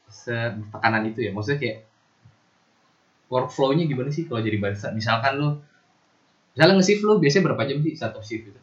se 0.08 0.36
tekanan 0.68 1.08
itu 1.08 1.24
ya? 1.24 1.30
Maksudnya 1.32 1.58
kayak 1.58 1.78
workflow-nya 3.30 3.84
gimana 3.86 4.10
sih 4.10 4.26
kalau 4.26 4.42
jadi 4.42 4.58
barista? 4.58 4.90
Misalkan 4.92 5.38
lu 5.38 5.48
misalnya 6.52 6.74
nge-shift 6.76 7.02
lu 7.02 7.16
biasanya 7.16 7.44
berapa 7.46 7.62
jam 7.66 7.78
sih 7.80 7.94
satu 7.94 8.20
shift 8.20 8.52
itu? 8.52 8.60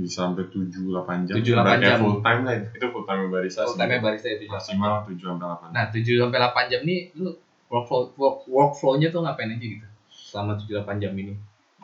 bisa 0.00 0.24
sampai 0.24 0.48
7-8 0.48 1.28
jam 1.28 1.34
7-8 1.36 1.44
Ibaratnya 1.44 1.92
jam. 1.92 2.00
full 2.00 2.18
time 2.24 2.40
lah 2.48 2.54
itu 2.56 2.86
full 2.88 3.04
time 3.04 3.20
barista 3.28 3.68
Full 3.68 3.76
time 3.76 4.00
barista 4.00 4.28
itu 4.32 4.48
maksimal 4.48 5.04
7 5.04 5.12
sampai 5.12 5.44
8 5.44 5.76
Nah 5.76 5.84
7 5.92 6.00
sampai 6.16 6.38
8 6.40 6.72
jam 6.72 6.80
nih 6.88 7.00
lu 7.20 7.30
workflow 7.68 8.08
work, 8.16 8.36
workflow-nya 8.48 9.12
tuh 9.12 9.20
ngapain 9.20 9.52
aja 9.52 9.60
gitu? 9.60 9.86
Selama 10.30 10.52
7 10.58 10.70
8 10.78 10.96
jam 11.02 11.12
ini. 11.22 11.34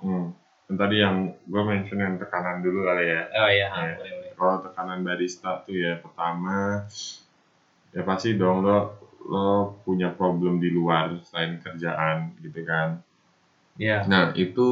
hmm. 0.02 0.26
Dan 0.66 0.74
tadi 0.82 0.96
yang 0.98 1.16
gue 1.46 1.62
mention 1.62 1.98
yang 2.02 2.14
tekanan 2.18 2.58
dulu 2.58 2.80
kali 2.88 3.04
ya 3.06 3.22
Oh 3.38 3.50
iya, 3.50 3.66
Iya. 3.70 3.94
boleh 3.98 4.12
boleh. 4.18 4.30
kalau 4.38 4.56
tekanan 4.66 4.98
barista 5.06 5.50
tuh 5.62 5.76
ya 5.78 5.92
pertama 6.04 6.82
ya 7.94 8.02
pasti 8.02 8.34
dong 8.34 8.56
lo 8.66 8.78
lo 9.26 9.46
punya 9.86 10.08
problem 10.14 10.54
di 10.62 10.70
luar 10.70 11.18
selain 11.26 11.58
kerjaan 11.58 12.16
gitu 12.44 12.60
kan 12.70 12.88
Iya. 13.78 13.98
nah 14.10 14.24
itu 14.34 14.68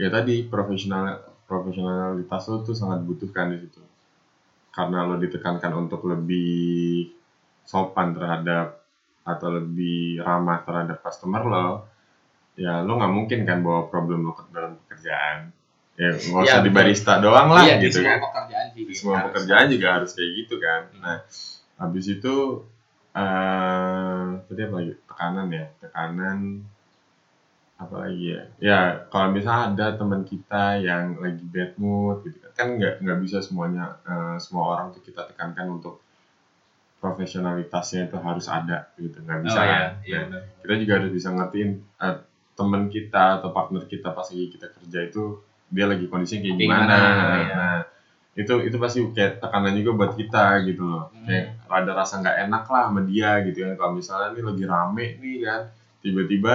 ya 0.00 0.08
tadi 0.16 0.34
profesional 0.52 1.06
profesionalitas 1.48 2.42
lo 2.50 2.56
tuh 2.66 2.76
sangat 2.80 3.00
butuhkan 3.08 3.52
di 3.52 3.58
situ 3.64 3.82
karena 4.76 4.98
lo 5.08 5.16
ditekankan 5.24 5.72
untuk 5.82 6.00
lebih 6.12 7.08
sopan 7.66 8.08
terhadap 8.16 8.66
atau 9.26 9.48
lebih 9.58 10.22
ramah 10.26 10.58
terhadap 10.66 10.96
customer 11.04 11.42
lo 11.44 11.66
ya 12.60 12.72
lo 12.86 12.92
nggak 13.00 13.12
mungkin 13.16 13.40
kan 13.48 13.58
bawa 13.64 13.88
problem 13.92 14.20
lo 14.28 14.32
ke 14.36 14.44
dalam 14.52 14.72
pekerjaan 14.84 15.38
ya 16.00 16.08
nggak 16.12 16.42
Iya, 16.44 16.44
usah 16.44 16.60
di 16.60 16.70
betul. 16.70 16.76
barista 16.76 17.12
doang 17.24 17.48
lah 17.56 17.64
iya, 17.64 17.74
di 17.80 17.88
gitu 17.88 17.98
semua 18.00 18.12
kan 18.12 18.18
pekerjaan 18.28 18.66
di 18.76 18.82
semua 18.98 19.14
harus. 19.16 19.26
pekerjaan 19.32 19.66
juga 19.74 19.86
harus 19.96 20.10
kayak 20.16 20.30
gitu 20.44 20.54
kan. 20.60 20.80
Hmm. 20.92 21.00
Nah, 21.04 21.18
habis 21.80 22.06
itu 22.16 22.34
eh 23.16 24.26
tadi 24.46 24.60
apa 24.66 24.74
lagi? 24.78 24.92
Tekanan 25.08 25.46
ya, 25.58 25.64
tekanan 25.82 26.38
apa 27.80 27.94
lagi 28.04 28.24
ya? 28.36 28.42
Ya 28.60 28.80
kalau 29.12 29.28
misalnya 29.32 29.64
ada 29.72 29.86
teman 29.96 30.22
kita 30.28 30.64
yang 30.88 31.16
lagi 31.24 31.44
bad 31.54 31.72
mood 31.80 32.16
gitu 32.28 32.36
kan, 32.44 32.52
kan 32.58 32.68
nggak 32.76 32.94
nggak 33.00 33.18
bisa 33.24 33.38
semuanya 33.46 33.84
eh, 34.04 34.36
semua 34.44 34.64
orang 34.76 34.86
tuh 34.94 35.00
kita 35.00 35.24
tekankan 35.32 35.66
untuk 35.80 35.94
profesionalitasnya 37.00 38.12
itu 38.12 38.16
harus 38.20 38.46
ada 38.52 38.92
gitu 39.00 39.24
nggak 39.24 39.40
bisa 39.48 39.60
Oh 39.60 39.64
iya, 39.64 39.72
kan? 39.72 39.90
iya 40.04 40.20
Nah, 40.28 40.40
kita 40.60 40.74
juga 40.84 40.92
harus 41.00 41.10
bisa 41.16 41.28
ngertiin 41.32 41.70
eh, 41.80 42.16
teman 42.60 42.92
kita 42.92 43.40
atau 43.40 43.48
partner 43.56 43.88
kita 43.88 44.12
pas 44.12 44.28
lagi 44.28 44.46
kita 44.52 44.66
kerja 44.68 44.98
itu 45.08 45.40
dia 45.72 45.86
lagi 45.88 46.04
kondisinya 46.10 46.44
kayak 46.44 46.56
gimana. 46.60 46.94
gimana, 46.98 47.36
ya. 47.40 47.54
Nah, 47.56 47.80
itu 48.36 48.54
itu 48.66 48.76
pasti 48.76 48.98
kayak 49.16 49.40
tekanan 49.40 49.74
juga 49.80 49.90
buat 49.96 50.12
kita 50.14 50.44
gitu 50.68 50.82
loh. 50.84 51.04
Hmm. 51.14 51.24
Kayak 51.26 51.44
ada 51.66 51.92
rasa 51.96 52.14
nggak 52.20 52.36
enak 52.46 52.64
lah 52.68 52.82
sama 52.90 53.00
dia 53.06 53.30
gitu 53.46 53.58
kan. 53.64 53.72
Kalau 53.80 53.92
misalnya 53.96 54.28
nih 54.36 54.44
lagi 54.44 54.64
rame 54.68 55.06
nih 55.18 55.36
kan, 55.42 55.60
tiba-tiba 56.04 56.52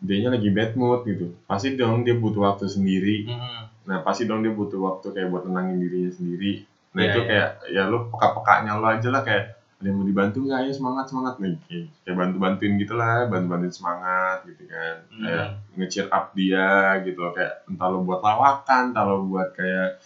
dianya 0.00 0.30
lagi 0.32 0.48
bad 0.48 0.72
mood 0.80 1.00
gitu. 1.04 1.36
Pasti 1.44 1.76
dong 1.76 2.02
dia 2.08 2.16
butuh 2.16 2.48
waktu 2.48 2.66
sendiri. 2.66 3.28
Hmm. 3.28 3.68
Nah, 3.84 3.98
pasti 4.00 4.24
dong 4.24 4.40
dia 4.40 4.54
butuh 4.54 4.80
waktu 4.80 5.12
kayak 5.12 5.28
buat 5.28 5.44
tenangin 5.44 5.76
dirinya 5.76 6.10
sendiri. 6.14 6.64
Nah, 6.96 7.02
Iya, 7.04 7.10
itu 7.12 7.18
iya. 7.22 7.26
kayak 7.28 7.48
ya 7.70 7.82
lu 7.86 7.98
peka-pekanya 8.10 8.72
lu 8.78 8.86
aja 8.88 9.08
lah 9.12 9.22
kayak 9.22 9.44
ada 9.80 9.88
yang 9.88 9.96
mau 9.96 10.04
dibantu 10.04 10.44
nggak? 10.44 10.60
Ya 10.68 10.72
semangat 10.76 11.04
semangat. 11.08 11.34
Nih 11.40 11.56
kayak, 11.64 11.86
kayak 12.04 12.16
bantu 12.20 12.36
bantuin 12.36 12.72
gitulah 12.76 13.16
bantu 13.32 13.46
bantuin 13.48 13.72
semangat 13.72 14.38
gitu 14.44 14.62
kan. 14.68 14.94
Hmm. 15.08 15.24
kayak 15.24 15.46
nge-cheer 15.80 16.06
up 16.12 16.26
dia 16.36 17.00
gitu 17.00 17.18
loh. 17.24 17.32
Kayak 17.32 17.64
entah 17.64 17.88
lo 17.88 18.04
buat 18.04 18.20
lawakan 18.20 18.82
entah 18.92 19.04
lo 19.08 19.24
buat 19.24 19.48
kayak 19.56 20.04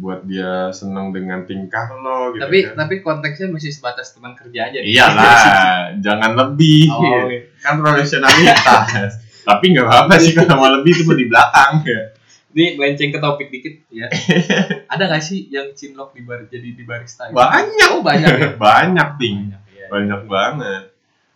buat 0.00 0.24
dia 0.24 0.72
seneng 0.72 1.12
dengan 1.12 1.44
tingkah 1.44 1.92
lo 1.92 2.32
gitu 2.32 2.42
tapi 2.48 2.58
kan. 2.64 2.74
tapi 2.74 2.94
konteksnya 3.04 3.52
masih 3.52 3.68
sebatas 3.68 4.16
teman 4.16 4.32
kerja 4.32 4.72
aja. 4.72 4.80
iyalah 4.80 5.36
jangan 6.08 6.32
lebih. 6.32 6.88
Oh, 6.88 7.28
kan 7.60 7.84
profesionalitas. 7.84 9.12
Tapi 9.42 9.74
nggak 9.74 9.86
apa-apa 9.90 10.22
sih 10.22 10.38
kalau 10.38 10.54
mau 10.54 10.70
lebih 10.70 11.02
itu 11.02 11.14
di 11.18 11.26
belakang. 11.26 11.82
Ya 11.82 12.14
Ini 12.54 12.78
melenceng 12.78 13.10
ke 13.10 13.18
topik 13.18 13.50
dikit 13.50 13.81
ya. 13.92 14.08
Ada 14.92 15.04
gak 15.12 15.22
sih 15.22 15.46
yang 15.52 15.76
cinlok 15.76 16.16
di 16.16 16.24
bar 16.24 16.48
jadi 16.48 16.68
di 16.72 16.82
barista? 16.82 17.28
gitu? 17.28 17.36
banyak 17.36 17.88
Oh 17.92 18.00
banyak 18.00 18.28
ya. 18.32 18.48
banyak 18.64 19.08
ting 19.20 19.36
Banyak, 19.52 19.62
iya. 19.76 19.86
banyak 19.92 20.20
banget 20.26 20.82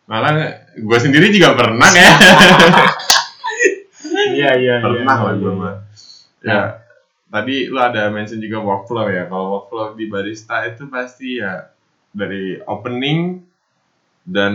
malah 0.07 0.33
gue 0.79 0.99
sendiri 1.03 1.35
juga 1.35 1.59
pernah 1.59 1.91
ya 1.91 2.13
Iya 4.17 4.51
iya. 4.59 4.75
pernah 4.79 5.17
iya, 5.19 5.25
lah 5.27 5.35
iya, 5.35 5.43
gue 5.43 5.53
mah 5.55 5.75
ya 6.47 6.63
tadi 7.27 7.67
lu 7.67 7.79
ada 7.83 8.07
mention 8.09 8.39
juga 8.39 8.63
workflow 8.63 9.11
ya 9.11 9.27
kalau 9.27 9.47
workflow 9.59 9.99
di 9.99 10.07
barista 10.07 10.63
itu 10.63 10.87
pasti 10.87 11.43
ya 11.43 11.69
dari 12.15 12.57
opening 12.65 13.43
dan 14.23 14.55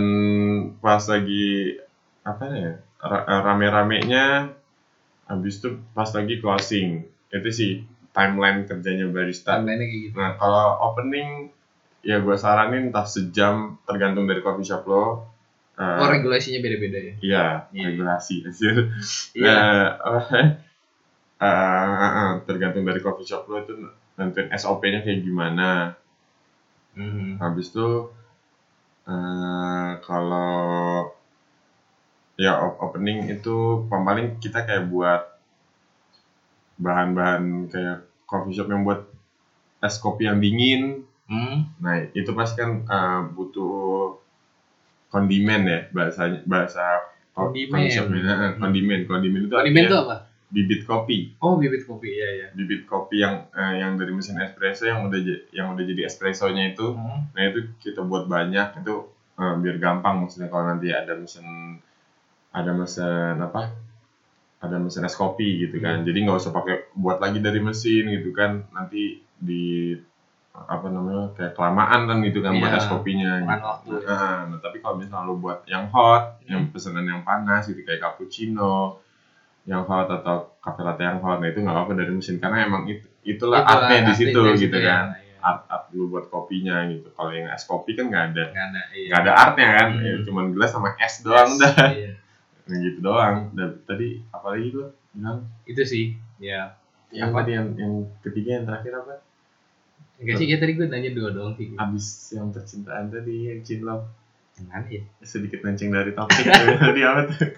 pas 0.80 1.04
lagi 1.06 1.76
apa 2.24 2.44
ya 2.48 2.72
ra- 3.04 3.28
rame-ramenya 3.52 4.56
habis 5.28 5.60
itu 5.60 5.80
pas 5.92 6.08
lagi 6.12 6.40
closing 6.40 7.04
itu 7.32 7.50
sih 7.52 7.72
timeline 8.12 8.68
kerjanya 8.68 9.08
barista 9.08 9.56
Timeline-nya 9.56 9.88
kayak 9.88 10.02
gitu. 10.04 10.14
Nah, 10.20 10.32
kalau 10.36 10.66
opening 10.92 11.30
ya 12.04 12.18
gue 12.20 12.36
saranin 12.36 12.90
entah 12.92 13.06
sejam 13.08 13.78
tergantung 13.88 14.26
dari 14.28 14.42
coffee 14.44 14.68
shop 14.68 14.84
lo. 14.90 15.06
Eh, 15.80 15.98
Oh 16.02 16.08
regulasinya 16.12 16.60
beda-beda 16.60 17.00
ya. 17.00 17.14
Iya, 17.24 17.46
Iya. 17.72 17.86
regulasi. 17.88 18.36
Iya. 19.38 19.48
Nah, 19.48 19.86
apa, 20.02 20.20
eh, 21.42 22.10
eh, 22.22 22.32
tergantung 22.48 22.84
dari 22.86 23.00
coffee 23.02 23.28
shop 23.28 23.44
lo 23.50 23.58
itu 23.64 23.74
nentuin 24.20 24.48
SOP-nya 24.54 25.02
kayak 25.06 25.22
gimana. 25.26 25.96
Hmm. 26.96 27.40
Habis 27.40 27.72
itu 27.72 27.88
eh, 29.08 29.92
kalau 30.06 31.14
ya 32.40 32.52
op- 32.66 32.80
opening 32.82 33.30
itu 33.32 33.56
paling 33.92 34.40
kita 34.44 34.66
kayak 34.68 34.88
buat 34.92 35.22
bahan-bahan 36.86 37.44
kayak 37.74 37.98
coffee 38.30 38.56
shop 38.58 38.68
yang 38.74 38.82
buat 38.88 39.00
es 39.88 39.96
kopi 40.06 40.22
yang 40.30 40.38
dingin. 40.44 40.82
Hmm. 41.32 41.56
Nah, 41.84 41.96
itu 42.20 42.32
pasti 42.38 42.56
kan 42.62 42.72
eh, 42.96 43.22
butuh 43.36 43.72
kondimen 45.14 45.62
ya 45.68 45.80
bahasanya 45.96 46.40
bahasa 46.48 46.84
Kondimen. 47.36 47.72
coffee 47.80 47.94
shopnya. 47.96 48.22
Eh, 48.46 48.52
kondimen, 48.62 49.00
kondimen 49.10 49.40
itu 49.48 49.54
Kondimen 49.54 49.84
itu 49.88 49.98
apa? 50.04 50.16
bibit 50.52 50.82
kopi. 50.84 51.18
Oh 51.40 51.56
bibit 51.56 51.84
kopi 51.88 52.10
ya 52.22 52.30
ya. 52.42 52.48
Bibit 52.58 52.82
kopi 52.92 53.16
yang 53.24 53.36
eh, 53.56 53.74
yang 53.82 53.92
dari 54.00 54.12
mesin 54.12 54.36
espresso 54.44 54.84
yang 54.92 55.00
udah 55.08 55.20
yang 55.56 55.68
udah 55.74 55.84
jadi 55.88 56.02
espressonya 56.12 56.64
itu. 56.72 56.92
Hmm. 56.92 57.20
Nah, 57.36 57.44
itu 57.48 57.60
kita 57.84 58.04
buat 58.04 58.28
banyak 58.28 58.68
itu 58.84 58.96
eh, 59.40 59.54
biar 59.64 59.76
gampang 59.80 60.16
maksudnya 60.20 60.48
kalau 60.52 60.66
nanti 60.68 60.88
ada 60.92 61.14
mesin 61.16 61.46
ada 62.52 62.72
mesin 62.76 63.36
apa? 63.40 63.62
Ada 64.62 64.78
mesin 64.78 65.04
es 65.04 65.14
kopi 65.14 65.48
gitu 65.60 65.78
kan. 65.78 66.02
Jadi 66.02 66.18
nggak 66.22 66.38
usah 66.38 66.52
pakai 66.52 66.94
buat 66.94 67.18
lagi 67.18 67.38
dari 67.38 67.58
mesin 67.60 68.06
gitu 68.12 68.30
kan. 68.32 68.62
Nanti 68.70 69.18
di 69.36 69.98
apa 70.52 70.86
namanya 70.86 71.32
kayak 71.34 71.54
kelamaan 71.54 72.02
kan 72.06 72.18
gitu 72.22 72.40
kan 72.40 72.54
buat 72.54 72.70
Iya, 72.70 72.78
es 72.78 72.86
kopinya 72.86 73.32
makan 73.40 73.48
gitu. 73.48 73.66
waktu. 73.66 73.92
Nah, 74.04 74.40
nah, 74.46 74.60
tapi 74.60 74.78
kalau 74.78 74.96
misalnya 74.96 75.26
lo 75.26 75.36
buat 75.36 75.60
yang 75.66 75.88
hot, 75.88 76.24
Hmm. 76.38 76.46
yang 76.46 76.62
pesanan 76.70 77.04
yang 77.04 77.22
panas 77.22 77.66
gitu 77.66 77.82
kayak 77.82 77.98
cappuccino, 78.00 79.00
yang 79.64 79.82
hot 79.82 80.12
atau 80.12 80.52
cafe 80.60 80.82
latte 80.82 81.02
yang 81.02 81.18
hot, 81.18 81.40
nah 81.40 81.48
itu 81.48 81.58
nggak 81.58 81.72
apa-apa 81.72 81.94
dari 81.96 82.12
mesin 82.12 82.38
karena 82.38 82.58
emang 82.62 82.84
itu 82.86 83.08
itulah, 83.24 83.64
Itulah 83.64 83.80
artnya 83.80 84.00
di 84.04 84.14
situ 84.14 84.36
gitu 84.36 84.60
situ 84.60 84.78
ya. 84.78 84.86
kan. 84.86 85.06
Iya. 85.16 85.36
Art 85.42 85.62
art 85.68 85.86
lu 85.90 86.06
buat 86.08 86.28
kopinya 86.28 86.86
gitu. 86.86 87.08
Kalau 87.10 87.32
yang 87.32 87.50
es 87.50 87.64
kopi 87.64 87.92
kan 87.94 88.06
nggak 88.08 88.24
ada 88.30 88.44
Nggak 88.48 88.68
ada. 88.68 88.82
Iya. 88.92 89.08
nggak 89.08 89.22
ada 89.24 89.32
artnya 89.34 89.68
kan, 89.74 89.88
Hmm. 89.90 90.04
ya, 90.04 90.14
cuman 90.22 90.46
gelas 90.52 90.70
sama 90.70 90.90
es 90.96 91.16
doang 91.22 91.52
dah. 91.56 91.74
Iya. 91.90 92.12
Nah, 92.68 92.78
gitu 92.78 93.00
doang. 93.02 93.50
Dan 93.56 93.82
tadi 93.86 94.22
apalagi 94.30 94.74
lu 94.74 94.90
bilang? 95.14 95.48
Itu 95.66 95.82
sih. 95.86 96.14
Ya. 96.38 96.76
Yang 97.12 97.30
Apa? 97.32 97.38
tadi 97.44 97.52
yang 97.58 97.68
yang 97.76 97.94
ketiga 98.24 98.50
yang 98.62 98.66
terakhir 98.70 98.92
apa? 98.98 99.14
Enggak 100.22 100.36
sih, 100.38 100.46
kayak 100.46 100.62
tadi 100.62 100.72
gue 100.78 100.86
nanya 100.86 101.12
dua 101.18 101.30
doang 101.34 101.54
sih. 101.58 101.74
Abis 101.76 102.06
yang 102.32 102.54
percintaan 102.54 103.10
tadi 103.10 103.50
yang 103.50 103.60
cinlok 103.66 104.06
Gimana 104.54 104.86
ya? 104.86 105.02
sedikit 105.26 105.66
mancing 105.66 105.90
dari 105.90 106.14
topik 106.14 106.46
tadi 106.86 107.02
apa 107.02 107.22
tuh? 107.26 107.50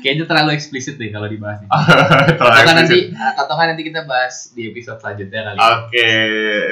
Kayaknya 0.00 0.24
terlalu 0.24 0.56
eksplisit 0.56 0.96
deh 0.96 1.12
kalau 1.12 1.28
dibahas 1.28 1.60
nih. 1.60 1.68
Terlalu 2.40 2.56
Atau 2.56 2.64
kan 2.72 2.76
nanti, 2.80 2.98
atau 3.12 3.52
kan 3.52 3.66
nanti 3.68 3.82
kita 3.84 4.00
bahas 4.08 4.56
di 4.56 4.72
episode 4.72 4.96
selanjutnya 4.96 5.40
kali. 5.44 5.58
Oke, 5.60 6.08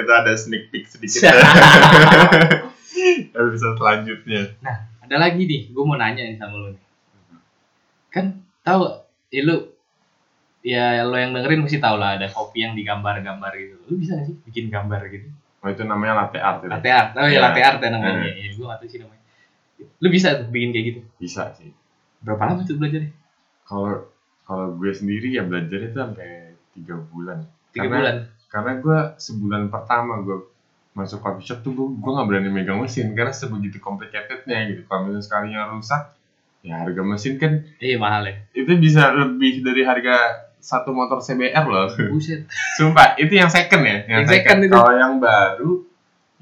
itu 0.01 0.13
ada 0.17 0.33
sneak 0.33 0.73
peek 0.73 0.89
sedikit. 0.89 1.29
Episode 3.37 3.77
selanjutnya. 3.77 4.43
Ada 5.05 5.17
lagi 5.21 5.45
nih, 5.45 5.77
gue 5.77 5.85
mau 5.85 6.01
nanya 6.01 6.25
nih 6.25 6.41
sama 6.41 6.57
lo 6.57 6.69
nih. 6.73 6.81
Kan 8.17 8.27
tahu 8.63 8.89
ya 9.29 9.43
lu 9.43 9.57
ya 10.63 11.05
lo 11.05 11.15
yang 11.15 11.31
dengerin 11.31 11.61
mesti 11.61 11.79
tau 11.79 11.95
lah 11.95 12.17
ada 12.17 12.27
kopi 12.27 12.59
yang 12.61 12.73
digambar-gambar 12.73 13.53
gitu 13.55 13.77
lu 13.87 13.95
bisa 13.97 14.17
gak 14.17 14.27
sih 14.27 14.37
bikin 14.43 14.67
gambar 14.67 15.05
gitu 15.07 15.29
Oh 15.61 15.69
itu 15.69 15.83
namanya 15.83 16.15
latte 16.21 16.39
art 16.39 16.61
ya? 16.61 16.69
latte 16.69 16.89
art 16.89 17.11
oh 17.15 17.23
ya 17.23 17.33
Ya. 17.33 17.41
latte 17.41 17.61
art 17.61 17.79
ya 17.79 17.89
namanya 17.89 18.19
Hmm. 18.25 18.35
ya, 18.35 18.49
gue 18.51 18.65
gak 18.65 18.79
sih 18.87 18.99
namanya 18.99 19.23
lu 19.95 20.09
bisa 20.09 20.29
tuh 20.35 20.49
bikin 20.49 20.71
kayak 20.71 20.87
gitu 20.89 21.01
Bisa 21.17 21.53
sih. 21.53 21.71
berapa 22.19 22.43
lama 22.43 22.63
tuh 22.63 22.75
belajarnya 22.75 23.13
Kalau 23.63 24.09
kalau 24.43 24.67
gue 24.73 24.91
sendiri 24.91 25.29
ya 25.29 25.43
belajar 25.43 25.79
itu 25.81 25.95
sampai 25.95 26.31
tiga 26.73 26.97
bulan. 27.05 27.45
tiga 27.71 27.85
Karena- 27.85 27.99
bulan 27.99 28.17
Karena 28.47 28.73
gue 28.79 28.99
sebulan 29.17 29.63
pertama 29.69 30.13
gue 30.21 30.39
masuk 30.93 31.21
coffee 31.21 31.45
shop 31.45 31.61
tuh 31.61 31.73
gue 31.73 31.87
gue 31.95 32.11
nggak 32.11 32.27
berani 32.27 32.49
megang 32.49 32.79
mesin 32.79 33.13
karena 33.13 33.29
sebegitu 33.31 33.77
complicatednya 33.79 34.59
gitu. 34.67 34.83
Kalau 34.85 35.05
misalnya 35.05 35.21
sekalinya 35.21 35.61
rusak, 35.69 36.16
ya 36.67 36.83
harga 36.83 36.99
mesin 37.01 37.39
kan 37.39 37.63
iya 37.79 37.95
mahal 37.97 38.27
ya 38.27 38.43
itu 38.53 38.75
bisa 38.75 39.15
lebih 39.15 39.63
dari 39.63 39.87
harga 39.87 40.17
satu 40.59 40.91
motor 40.91 41.23
CBR 41.23 41.63
loh. 41.63 41.87
buset 42.11 42.43
Sumpah, 42.77 43.15
itu 43.15 43.39
yang 43.39 43.47
second 43.47 43.87
ya. 43.87 44.03
Yang 44.11 44.35
second 44.35 44.67
itu. 44.67 44.75
Kalau 44.75 44.91
yang 44.93 45.23
baru, 45.23 45.87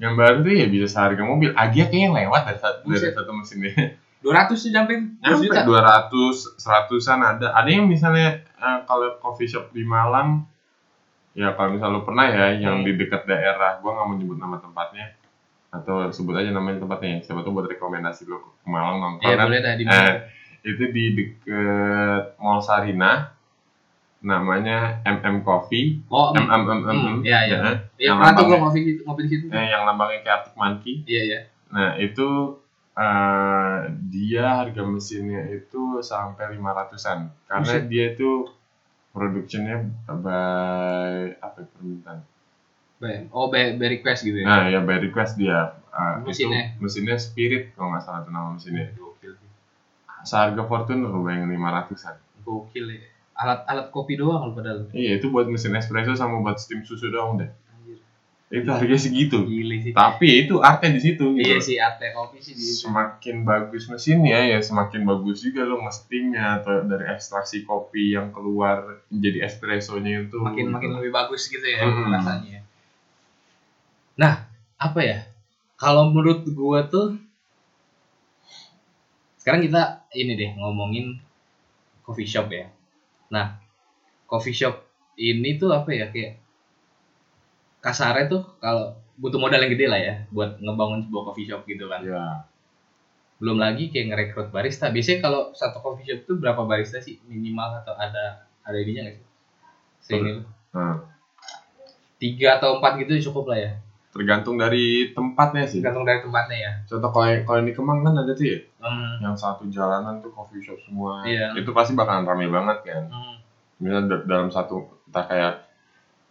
yang 0.01 0.17
baru 0.17 0.41
tuh 0.41 0.49
ya 0.49 0.65
bisa 0.65 0.89
seharga 0.89 1.21
mobil. 1.21 1.53
Agia 1.53 1.85
kayaknya 1.85 2.09
yang 2.09 2.15
lewat 2.25 2.41
dari, 2.49 2.57
satu- 2.57 2.89
dari 2.89 3.13
satu 3.13 3.31
mesinnya. 3.37 3.93
dua 4.25 4.33
ratus 4.33 4.65
tuh 4.65 4.73
sampai 4.73 4.97
Nyampe 5.21 5.45
juta 5.45 5.61
200, 5.61 6.09
100-an 6.57 7.19
ada. 7.21 7.47
Ada 7.53 7.69
yang 7.69 7.85
misalnya 7.85 8.41
eh, 8.41 8.79
kalau 8.83 9.13
coffee 9.21 9.45
shop 9.45 9.69
di 9.69 9.85
Malang, 9.85 10.41
ya 11.37 11.53
kalau 11.53 11.77
misalnya 11.77 11.93
lu 11.93 12.01
pernah 12.01 12.25
ya, 12.25 12.57
yang 12.57 12.81
Hmm. 12.81 12.87
di 12.89 12.97
dekat 12.97 13.29
daerah, 13.29 13.77
gua 13.77 13.93
nggak 13.93 14.05
mau 14.09 14.17
nyebut 14.17 14.37
nama 14.41 14.57
tempatnya, 14.57 15.13
atau 15.75 16.07
sebut 16.09 16.33
aja 16.33 16.49
namanya 16.49 16.79
tempatnya, 16.79 17.19
siapa 17.19 17.41
tuh 17.41 17.51
buat 17.51 17.67
rekomendasi 17.67 18.25
lu 18.25 18.39
ke 18.39 18.47
Malang 18.65 18.97
nongkrong 18.97 19.27
Iya 19.27 19.35
kan. 19.35 19.45
boleh 19.45 19.59
dah 19.59 19.73
di 19.73 19.83
Eh, 19.83 20.13
itu 20.63 20.83
di 20.89 21.03
deket 21.13 22.23
Mall 22.37 22.59
Sarina, 22.59 23.35
namanya 24.19 25.03
MM 25.03 25.41
Coffee, 25.41 26.01
Oh, 26.07 26.33
MM, 26.33 26.61
MM, 26.65 26.87
Hmm, 26.87 27.17
iya, 27.21 27.39
iya. 27.45 27.57
ya. 27.57 27.71
ya 27.95 28.05
yang 28.07 28.17
pernah 28.17 28.33
tuh 28.33 28.45
gue 28.47 28.57
ngopi 28.57 28.79
gitu, 28.83 29.01
ngopi 29.03 29.21
di 29.21 29.29
situ. 29.29 29.45
Eh, 29.47 29.67
yang 29.69 29.85
lambangnya 29.85 30.19
kayak 30.21 30.35
Arctic 30.41 30.55
Monkey. 30.55 30.93
Iya 31.05 31.21
iya. 31.21 31.39
Nah, 31.69 31.89
itu 31.95 32.27
eh, 32.95 33.77
dia 34.07 34.45
harga 34.55 34.81
mesinnya 34.81 35.45
itu 35.51 35.99
sampai 35.99 36.55
500-an. 36.55 37.29
Karena 37.45 37.61
Buset. 37.67 37.85
dia 37.85 38.05
itu 38.11 38.47
produksinya 39.11 39.83
by 40.07 41.35
apa 41.37 41.57
ya, 41.57 41.67
permintaan. 41.69 42.19
Oh, 43.29 43.47
by, 43.47 43.75
by 43.75 43.87
request 43.91 44.21
gitu 44.21 44.37
ya. 44.39 44.45
Nah, 44.45 44.63
ya 44.67 44.79
by 44.79 44.97
request 45.01 45.35
dia. 45.35 45.73
Eh, 45.89 46.15
Mesinnya? 46.21 46.61
Itu 46.71 46.81
mesinnya 46.81 47.15
Spirit 47.15 47.71
kalau 47.71 47.91
nggak 47.91 48.03
salah 48.03 48.19
itu 48.21 48.29
nama 48.29 48.49
mesinnya. 48.51 48.91
Gokil. 48.91 49.31
sih. 49.31 49.49
Seharga 50.23 50.61
Fortuner 50.63 51.07
bayangin 51.15 51.53
500-an. 51.53 52.15
Gokil 52.41 52.85
ya. 52.89 52.99
Alat-alat 53.35 53.87
kopi 53.89 54.15
doang 54.15 54.47
lu 54.47 54.53
padahal. 54.53 54.87
Iya, 54.91 55.19
itu 55.19 55.27
buat 55.27 55.45
mesin 55.45 55.71
espresso 55.71 56.15
sama 56.15 56.39
buat 56.39 56.55
steam 56.55 56.81
susu 56.81 57.07
doang 57.07 57.35
deh. 57.35 57.47
Anjir. 57.47 57.99
Itu 58.47 58.67
harganya 58.69 58.95
segitu. 58.97 59.43
Gile 59.43 59.75
sih. 59.81 59.91
Tapi 59.91 60.27
itu 60.43 60.59
artnya 60.59 60.91
di 60.91 61.01
situ 61.03 61.35
gitu. 61.35 61.43
Iya 61.43 61.57
sih, 61.59 61.75
arte 61.75 62.11
kopi 62.11 62.39
sih 62.39 62.55
di 62.55 62.63
situ. 62.63 62.87
semakin 62.87 63.43
bagus 63.43 63.87
mesinnya 63.87 64.39
ya 64.39 64.59
semakin 64.59 65.03
bagus 65.03 65.43
juga 65.43 65.63
lo 65.63 65.79
ngestingnya 65.79 66.59
atau 66.59 66.83
dari 66.83 67.07
ekstraksi 67.07 67.63
kopi 67.63 68.11
yang 68.11 68.31
keluar 68.31 69.03
menjadi 69.07 69.47
espressonya 69.47 70.27
itu 70.27 70.39
Makin 70.39 70.71
makin 70.71 70.91
lebih 70.95 71.11
bagus 71.11 71.47
gitu 71.47 71.63
ya 71.63 71.83
Hmm. 71.83 72.11
rasanya. 72.11 72.64
Nah, 74.15 74.47
apa 74.79 74.99
ya? 75.03 75.17
Kalau 75.75 76.07
menurut 76.07 76.47
gua 76.55 76.87
tuh 76.87 77.19
sekarang 79.45 79.61
kita 79.61 80.01
ini 80.17 80.33
deh 80.33 80.51
ngomongin 80.57 81.21
coffee 82.01 82.25
shop 82.25 82.49
ya. 82.49 82.71
Nah, 83.29 83.61
coffee 84.25 84.55
shop 84.55 84.81
ini 85.19 85.59
tuh 85.61 85.69
apa 85.69 85.91
ya 85.93 86.09
kayak 86.09 86.41
kasarnya 87.83 88.25
tuh 88.25 88.41
kalau 88.57 88.97
butuh 89.21 89.37
modal 89.37 89.61
yang 89.61 89.71
gede 89.71 89.85
lah 89.85 90.01
ya 90.01 90.13
buat 90.33 90.57
ngebangun 90.57 91.05
sebuah 91.05 91.23
coffee 91.29 91.45
shop 91.45 91.61
gitu 91.69 91.85
kan. 91.85 92.01
ya 92.01 92.49
Belum 93.37 93.59
lagi 93.59 93.91
kayak 93.93 94.15
ngerekrut 94.15 94.49
barista. 94.49 94.89
Biasanya 94.89 95.19
kalau 95.21 95.53
satu 95.53 95.77
coffee 95.83 96.07
shop 96.09 96.19
tuh 96.25 96.35
berapa 96.41 96.65
barista 96.65 96.97
sih 97.03 97.21
minimal 97.27 97.83
atau 97.83 97.93
ada 97.93 98.49
ada 98.65 98.77
ininya 98.81 99.05
nggak 99.05 99.15
sih? 99.19 99.27
Sehingga 100.01 100.41
nah, 100.73 101.05
tiga 102.17 102.57
atau 102.57 102.81
empat 102.81 102.97
gitu 103.05 103.29
cukup 103.29 103.53
lah 103.53 103.59
ya. 103.61 103.71
Tergantung 104.15 104.55
dari 104.55 105.11
tempatnya 105.11 105.67
sih 105.67 105.83
Tergantung 105.83 106.07
dari 106.07 106.23
tempatnya 106.23 106.57
ya. 106.57 106.71
contoh 106.87 107.11
kalau 107.11 107.27
kalau 107.43 107.61
di 107.61 107.73
Kemang 107.75 107.99
kan 107.99 108.15
ada 108.15 108.31
tuh 108.31 108.47
ya 108.47 108.59
Hmm. 108.79 109.17
yang 109.19 109.35
satu 109.35 109.67
jalanan 109.67 110.21
tuh 110.21 110.31
coffee 110.31 110.61
shop 110.61 110.79
semua 110.79 111.25
Iya. 111.25 111.51
itu 111.53 111.67
pasti 111.69 111.91
bakalan 111.93 112.23
rame 112.23 112.47
banget 112.47 112.77
kan 112.81 113.03
Hmm. 113.05 113.35
misalnya 113.75 114.15
da- 114.15 114.25
dalam 114.25 114.47
satu 114.47 114.75
entah 115.05 115.25
kayak 115.25 115.53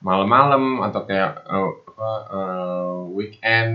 malam-malam 0.01 0.81
atau 0.81 1.03
kayak 1.03 1.45
eh, 1.45 1.71
apa 1.87 2.11
eh, 2.31 2.99
weekend 3.11 3.73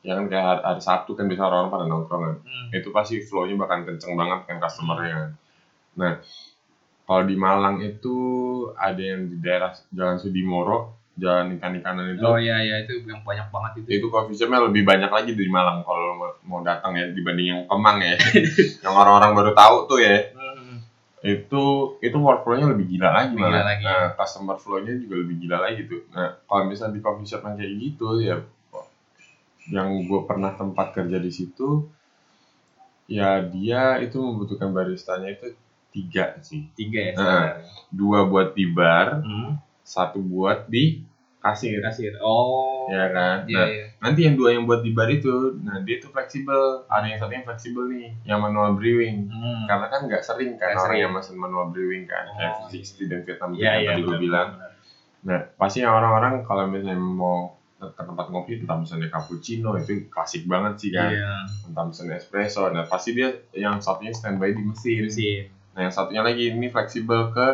ya 0.00 0.14
kan 0.14 0.26
kayak 0.26 0.44
hari, 0.44 0.60
hari 0.66 0.80
Sabtu 0.80 1.12
kan 1.12 1.24
bisa 1.24 1.42
orang-orang 1.42 1.70
pada 1.70 1.84
nongkrong 1.86 2.22
kan 2.22 2.36
Hmm. 2.42 2.68
itu 2.70 2.88
pasti 2.90 3.18
flow-nya 3.18 3.56
bakal 3.56 3.82
kenceng 3.82 4.12
banget 4.12 4.44
kan 4.44 4.56
customer-nya 4.58 5.14
kan. 5.14 5.30
Nah, 5.94 6.12
kalau 7.04 7.22
di 7.22 7.34
Malang 7.34 7.80
itu 7.80 8.14
ada 8.74 9.00
yang 9.00 9.26
di 9.26 9.38
daerah 9.38 9.72
Jalan 9.88 10.16
Sudimoro, 10.16 10.97
Jalan 11.18 11.50
Ikan-ikanan 11.52 12.14
itu, 12.14 12.22
Oh 12.22 12.38
iya 12.38 12.56
iya 12.58 12.76
itu 12.80 13.02
yang 13.02 13.20
banyak 13.20 13.50
banget 13.50 13.82
itu. 13.82 13.88
itu 13.92 14.06
coffee 14.06 14.32
shop-nya 14.32 14.62
lebih 14.64 14.82
banyak 14.82 15.10
lagi 15.10 15.34
di 15.34 15.46
Malang 15.46 15.82
kalau 15.82 16.14
mau, 16.42 16.62
datang 16.62 16.94
ya 16.94 17.10
dibanding 17.10 17.46
yang 17.48 17.60
Kemang 17.66 17.98
ya. 17.98 18.14
yang 18.86 18.94
orang-orang 18.94 19.34
baru 19.34 19.50
tahu 19.52 19.76
tuh 19.86 19.98
ya. 19.98 20.30
Hmm. 20.32 20.78
Itu 21.18 21.62
itu 21.98 22.14
workflow-nya 22.14 22.70
lebih 22.70 22.86
gila 22.88 23.10
lagi 23.10 23.34
Lebih 23.34 23.42
malah. 23.42 23.50
gila 23.52 23.62
lagi. 23.66 23.82
Nah, 23.82 24.06
customer 24.14 24.56
flow-nya 24.56 24.94
juga 24.96 25.14
lebih 25.18 25.36
gila 25.38 25.58
lagi 25.60 25.82
tuh. 25.84 26.00
Nah, 26.08 26.38
kalau 26.40 26.62
misalnya 26.64 26.94
di 26.94 27.02
coffee 27.02 27.26
shop 27.26 27.42
yang 27.42 27.56
kayak 27.56 27.74
gitu 27.76 28.06
ya 28.20 28.36
yang 29.68 29.88
gue 30.00 30.20
pernah 30.24 30.54
tempat 30.54 30.94
kerja 30.94 31.18
di 31.18 31.28
situ 31.28 31.84
ya 33.04 33.40
dia 33.42 33.98
itu 33.98 34.16
membutuhkan 34.16 34.70
baristanya 34.70 35.28
itu 35.30 35.52
tiga 35.90 36.36
sih 36.40 36.68
Tiga 36.72 37.00
ya. 37.02 37.12
Nah. 37.14 37.48
dua 37.90 38.24
buat 38.24 38.52
di 38.52 38.64
bar 38.64 39.20
Hmm. 39.20 39.60
satu 39.82 40.20
buat 40.20 40.68
di 40.68 41.00
kasir 41.48 41.78
Kasir. 41.80 42.12
Oh. 42.18 42.84
ya 42.88 43.04
kan 43.08 43.36
Iya 43.44 43.54
nah 43.54 43.66
iya. 43.66 43.84
nanti 43.98 44.20
yang 44.22 44.34
dua 44.34 44.48
yang 44.50 44.64
buat 44.64 44.80
di 44.80 44.90
bar 44.90 45.08
itu 45.08 45.56
nah 45.58 45.80
dia 45.80 45.96
itu 45.96 46.08
fleksibel 46.08 46.84
ada 46.86 47.04
yang 47.04 47.16
satu 47.16 47.30
yang 47.30 47.44
fleksibel 47.44 47.84
nih 47.86 48.12
yang 48.24 48.38
manual 48.38 48.72
brewing 48.72 49.28
Hmm. 49.28 49.64
karena 49.64 49.86
kan 49.86 50.00
nggak 50.04 50.20
sering 50.20 50.54
kan 50.54 50.68
Nggak 50.68 50.78
orang 50.78 50.88
sering. 50.88 51.00
yang 51.00 51.12
mesen 51.12 51.36
manual 51.36 51.66
brewing 51.68 52.04
kan 52.04 52.24
kayak 52.32 52.52
Oh, 52.54 52.66
V60 52.66 52.98
dan 53.06 53.20
Vietnam 53.22 53.50
yang 53.54 53.76
iya. 53.76 53.88
tadi 53.88 54.00
gue 54.02 54.18
bilang. 54.18 54.48
Nah, 55.18 55.40
pasti 55.52 55.82
orang-orang 55.82 56.40
kalau 56.42 56.64
misalnya 56.64 56.94
mau 56.94 57.58
ke 57.76 58.00
tempat 58.00 58.26
ngopi, 58.28 58.58
entah 58.58 58.74
misalnya 58.74 59.06
cappuccino 59.08 59.74
itu 59.74 60.06
klasik 60.08 60.46
banget 60.46 60.78
sih 60.78 60.90
kan. 60.90 61.10
Iya. 61.10 61.30
Entah 61.64 61.84
misalnya 61.84 62.16
espresso, 62.16 62.66
nah 62.68 62.82
pasti 62.84 63.12
dia 63.12 63.30
yang 63.52 63.78
satunya 63.78 64.10
standby 64.10 64.50
di 64.50 64.62
mesin. 64.62 65.04
Mesin. 65.04 65.42
Nah, 65.72 65.86
yang 65.86 65.92
satunya 65.92 66.22
lagi 66.22 66.50
ini 66.50 66.66
fleksibel 66.66 67.30
ke 67.30 67.46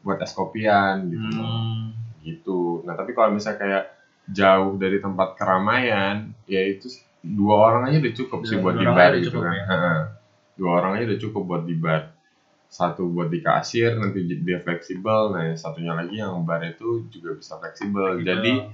buat 0.00 0.18
es 0.18 0.30
kopian 0.30 1.08
gitu. 1.08 1.26
Hmm. 1.32 1.81
Gitu. 2.22 2.86
Nah, 2.86 2.94
tapi 2.94 3.12
kalau 3.12 3.34
misalnya 3.34 3.58
kayak 3.58 3.84
jauh 4.30 4.78
dari 4.78 5.02
tempat 5.02 5.34
keramaian, 5.34 6.30
ya 6.46 6.62
itu 6.62 6.88
dua 7.22 7.70
orang 7.70 7.90
aja 7.90 7.96
udah 8.02 8.14
cukup 8.14 8.38
sih 8.46 8.56
buat 8.58 8.74
di 8.78 8.86
bar 8.86 9.12
gitu 9.18 9.38
kan. 9.42 9.52
ya. 9.52 9.64
Dua 10.54 10.70
orang 10.78 10.92
aja 10.98 11.04
udah 11.12 11.20
cukup 11.20 11.42
buat 11.42 11.64
di 11.66 11.76
bar. 11.76 12.14
Satu 12.72 13.04
buat 13.04 13.28
di 13.28 13.44
kasir, 13.44 14.00
nanti 14.00 14.24
dia 14.24 14.62
fleksibel. 14.64 15.36
Nah, 15.36 15.52
yang 15.52 15.58
satunya 15.60 15.92
lagi 15.92 16.16
yang 16.16 16.40
bar 16.48 16.64
itu 16.64 17.04
juga 17.12 17.36
bisa 17.36 17.60
fleksibel. 17.60 18.24
Jadi, 18.24 18.64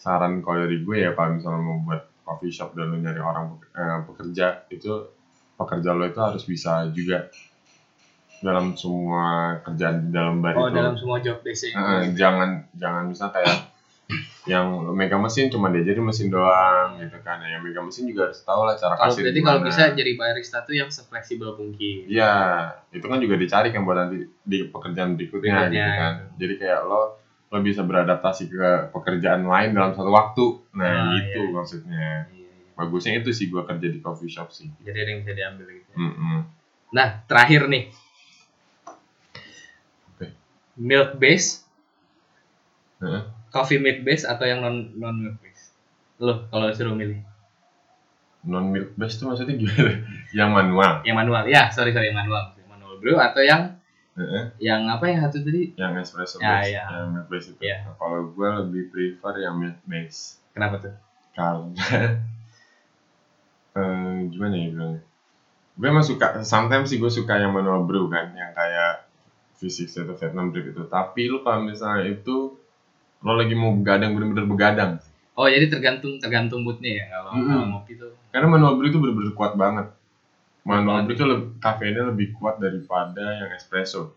saran 0.00 0.40
kalau 0.40 0.64
dari 0.64 0.80
gue 0.80 0.96
ya 0.96 1.12
kalau 1.12 1.36
misalnya 1.36 1.60
mau 1.60 1.76
buat 1.84 2.08
coffee 2.24 2.48
shop 2.48 2.72
dan 2.72 2.88
lu 2.88 3.04
nyari 3.04 3.20
orang 3.20 3.60
eh, 3.76 4.00
pekerja 4.08 4.64
itu 4.72 5.12
pekerja 5.60 5.92
lo 5.92 6.08
itu 6.08 6.20
harus 6.24 6.42
bisa 6.48 6.88
juga 6.96 7.28
dalam 8.40 8.72
semua 8.72 9.24
kerjaan 9.60 10.08
dalam 10.08 10.40
bar 10.40 10.56
Oh 10.56 10.66
itu 10.66 10.74
dalam 10.74 10.96
semua 10.96 11.20
job 11.20 11.40
desk 11.40 11.68
Eh, 11.68 12.02
jangan 12.14 12.64
jangan 12.72 13.04
misal 13.06 13.28
kayak 13.28 13.68
yang 14.42 14.66
megang 14.90 15.20
mesin 15.20 15.46
cuma 15.46 15.68
diajarin 15.68 16.02
mesin 16.02 16.32
doang 16.32 16.96
gitu 16.96 17.20
kan 17.20 17.38
yang 17.40 17.60
megang 17.60 17.84
mesin 17.84 18.08
juga 18.08 18.26
harus 18.26 18.40
tahu 18.40 18.64
lah 18.64 18.74
cara 18.74 18.96
Kalau 18.96 19.12
kasih 19.12 19.22
berarti 19.22 19.40
kalau 19.44 19.60
bisa 19.62 19.82
jadi 19.92 20.12
barista 20.16 20.58
tuh 20.64 20.74
yang 20.74 20.88
sefleksibel 20.88 21.54
mungkin. 21.54 22.08
Iya, 22.08 22.34
itu 22.90 23.04
kan 23.04 23.20
juga 23.20 23.36
dicari 23.36 23.68
kan 23.68 23.84
buat 23.84 24.00
nanti 24.00 24.24
di 24.42 24.58
pekerjaan 24.66 25.14
berikutnya, 25.14 25.52
Berikutnya, 25.62 25.84
gitu 25.86 25.92
kan. 25.94 26.12
gitu. 26.16 26.32
Jadi 26.40 26.54
kayak 26.58 26.80
lo 26.82 27.00
lo 27.50 27.58
bisa 27.60 27.82
beradaptasi 27.82 28.46
ke 28.46 28.68
pekerjaan 28.90 29.42
lain 29.44 29.74
dalam 29.74 29.92
satu 29.92 30.08
waktu. 30.08 30.46
Nah, 30.72 30.88
Ah, 30.88 31.18
itu 31.20 31.40
iya. 31.40 31.52
maksudnya. 31.52 32.08
Iya, 32.26 32.48
iya. 32.48 32.72
Bagusnya 32.74 33.12
itu 33.20 33.30
sih 33.30 33.46
gua 33.46 33.62
kerja 33.62 33.86
di 33.86 34.00
coffee 34.00 34.30
shop 34.30 34.48
sih. 34.50 34.72
Jadi 34.80 34.96
ada 34.96 35.10
yang 35.12 35.20
bisa 35.20 35.32
diambil 35.36 35.66
gitu. 35.68 35.86
ya. 35.86 35.96
Mm-mm. 36.00 36.38
Nah 36.90 37.08
terakhir 37.28 37.68
nih. 37.68 37.92
Milk 40.80 41.16
base, 41.16 41.60
Heeh. 42.98 43.20
coffee 43.48 43.76
milk 43.76 44.00
base 44.00 44.24
atau 44.24 44.44
yang 44.44 44.60
non 44.60 44.96
non 44.96 45.12
milk 45.14 45.36
base? 45.38 45.76
Lo 46.16 46.48
kalau 46.48 46.68
disuruh 46.68 46.92
milih 46.92 47.20
Non 48.40 48.64
milk 48.66 48.96
base 48.96 49.14
itu 49.14 49.24
maksudnya 49.24 49.54
gimana? 49.54 50.00
yang 50.38 50.50
manual. 50.50 51.04
yang 51.04 51.14
manual 51.14 51.44
ya 51.44 51.68
sorry 51.68 51.92
sorry 51.92 52.08
yang 52.08 52.16
manual 52.18 52.56
manual 52.64 52.96
brew 52.96 53.16
atau 53.16 53.44
yang 53.44 53.76
Heeh. 54.10 54.44
Yang 54.58 54.80
apa 54.90 55.04
yang 55.06 55.18
satu 55.22 55.38
tadi? 55.40 55.62
yang 55.76 55.92
espresso 55.96 56.36
Ya, 56.38 56.60
base, 56.60 56.72
ya. 56.72 56.84
yang 56.90 57.08
milk 57.10 57.28
base 57.28 57.46
itu. 57.50 57.60
Ya. 57.62 57.76
Nah, 57.84 57.94
kalau 57.94 58.20
gue 58.26 58.48
lebih 58.64 58.82
prefer 58.88 59.34
yang 59.38 59.54
milk 59.56 59.78
base 59.84 60.40
Kenapa 60.50 60.80
tuh? 60.80 60.94
karena 61.30 61.70
eh, 63.76 64.16
gimana 64.28 64.54
ya 64.56 64.68
bilangnya? 64.70 65.00
Gue 65.76 65.88
emang 65.88 66.02
suka, 66.02 66.40
sometimes 66.42 66.88
sih 66.88 66.96
gue 66.96 67.08
suka 67.08 67.36
yang 67.36 67.52
manual 67.52 67.84
brew 67.84 68.08
kan, 68.08 68.32
yang 68.32 68.50
kayak 68.50 69.08
V6 69.60 69.92
atau 70.00 70.16
Vietnam 70.16 70.48
drip 70.50 70.72
itu. 70.72 70.82
Tapi 70.88 71.28
lu 71.28 71.44
kalau 71.44 71.60
misalnya 71.60 72.08
itu 72.08 72.56
lo 73.20 73.32
lagi 73.36 73.52
mau 73.52 73.70
begadang 73.76 74.16
bener-bener 74.16 74.48
begadang. 74.48 74.92
Oh 75.36 75.46
jadi 75.48 75.68
tergantung 75.68 76.16
tergantung 76.20 76.64
moodnya 76.64 76.90
ya 77.00 77.04
kalau 77.12 77.30
Mm-mm. 77.36 77.48
kalau 77.48 77.66
ngopi 77.76 77.92
tuh. 78.00 78.12
Karena 78.32 78.46
manual 78.48 78.76
brew 78.80 78.88
itu 78.88 78.98
bener-bener 79.00 79.32
kuat 79.36 79.52
banget. 79.54 79.86
Manual 80.64 81.04
brew 81.04 81.14
itu 81.16 81.24
lebih, 81.28 81.48
kafeinnya 81.60 82.02
lebih 82.08 82.32
kuat 82.36 82.56
daripada 82.56 83.24
yang 83.36 83.50
espresso. 83.56 84.12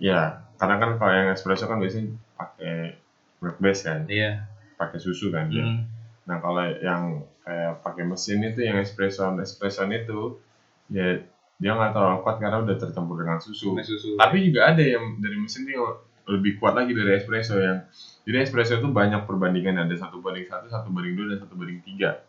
Ya, 0.00 0.42
karena 0.58 0.74
kan 0.80 0.90
kalau 0.98 1.12
yang 1.14 1.28
espresso 1.32 1.64
kan 1.70 1.78
biasanya 1.78 2.12
pakai 2.34 2.98
milk 3.40 3.58
base 3.62 3.80
kan, 3.86 4.00
Iya. 4.10 4.42
pakai 4.76 4.98
susu 4.98 5.30
kan 5.30 5.46
dia. 5.48 5.62
Hmm. 5.64 5.86
Nah 6.26 6.36
kalau 6.42 6.64
yang 6.82 7.02
kayak 7.44 7.84
pakai 7.84 8.04
mesin 8.08 8.40
itu 8.42 8.64
yang 8.64 8.80
espresso 8.80 9.28
espresso 9.38 9.84
itu 9.86 10.40
ya 10.88 11.20
dia 11.58 11.70
nggak 11.72 11.92
terlalu 11.94 12.18
kuat 12.26 12.36
karena 12.42 12.58
udah 12.62 12.76
tercampur 12.76 13.16
dengan 13.22 13.38
susu. 13.38 13.72
Sama 13.72 13.82
susu. 13.86 14.18
Tapi 14.18 14.36
juga 14.50 14.74
ada 14.74 14.82
yang 14.82 15.22
dari 15.22 15.36
mesin 15.38 15.64
yang 15.70 16.02
lebih 16.24 16.56
kuat 16.56 16.74
lagi 16.74 16.96
dari 16.96 17.20
espresso 17.20 17.60
yang 17.60 17.84
jadi 18.24 18.48
espresso 18.48 18.80
itu 18.80 18.88
banyak 18.88 19.28
perbandingan 19.28 19.76
ada 19.76 19.92
satu 19.92 20.24
banding 20.24 20.48
satu, 20.48 20.66
satu 20.72 20.88
banding 20.88 21.14
dua 21.20 21.36
dan 21.36 21.38
satu 21.44 21.54
banding 21.54 21.84
tiga. 21.84 22.24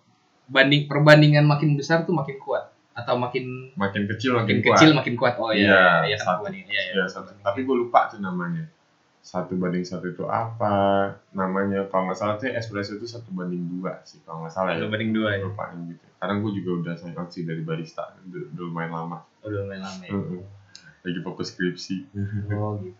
banding 0.45 0.85
perbandingan 0.85 1.41
makin 1.47 1.73
besar 1.73 2.05
tuh 2.05 2.13
makin 2.13 2.37
kuat 2.37 2.69
atau 2.95 3.19
makin 3.19 3.73
Makin 3.75 4.07
kecil 4.07 4.39
makin 4.39 4.61
makin, 4.61 4.63
kuat. 4.63 4.77
kecil 4.77 4.91
makin 4.95 5.13
kuat. 5.19 5.33
Oh 5.41 5.51
iya. 5.51 6.05
Iya, 6.07 6.15
Iya 6.15 6.17
satu. 6.21 6.47
Iya, 6.47 6.63
iya. 6.63 6.81
Ya, 6.95 7.05
satu. 7.11 7.35
Tapi 7.43 7.67
gue 7.67 7.75
lupa 7.75 8.07
tuh 8.07 8.23
namanya. 8.23 8.71
Satu 9.25 9.57
banding 9.57 9.81
satu 9.83 10.05
itu 10.07 10.23
apa 10.29 11.11
namanya? 11.33 11.89
Kalau 11.91 12.07
nggak 12.07 12.17
salah 12.19 12.35
tuh 12.37 12.53
espresso 12.53 12.95
itu 12.95 13.09
satu 13.09 13.33
banding 13.35 13.67
dua 13.67 13.99
sih 14.07 14.21
kalau 14.23 14.45
nggak 14.45 14.53
salah 14.53 14.77
ya. 14.77 14.85
Satu 14.85 14.87
banding 14.93 15.11
dua 15.11 15.29
ya. 15.35 15.43
Gitu. 15.43 16.04
Karena 16.25 16.41
gue 16.41 16.51
juga 16.57 16.71
udah 16.81 16.93
sign 16.97 17.13
out 17.13 17.29
sih 17.29 17.45
dari 17.45 17.61
barista, 17.61 18.17
udah, 18.25 18.49
udah 18.49 18.63
lumayan 18.65 18.91
lama. 18.91 19.17
Udah 19.45 19.61
lumayan 19.61 19.85
lama 19.85 20.01
ya. 20.01 20.13
Lagi 21.05 21.19
fokus 21.21 21.53
skripsi. 21.53 21.97
Oh 22.57 22.81
gitu. 22.81 22.97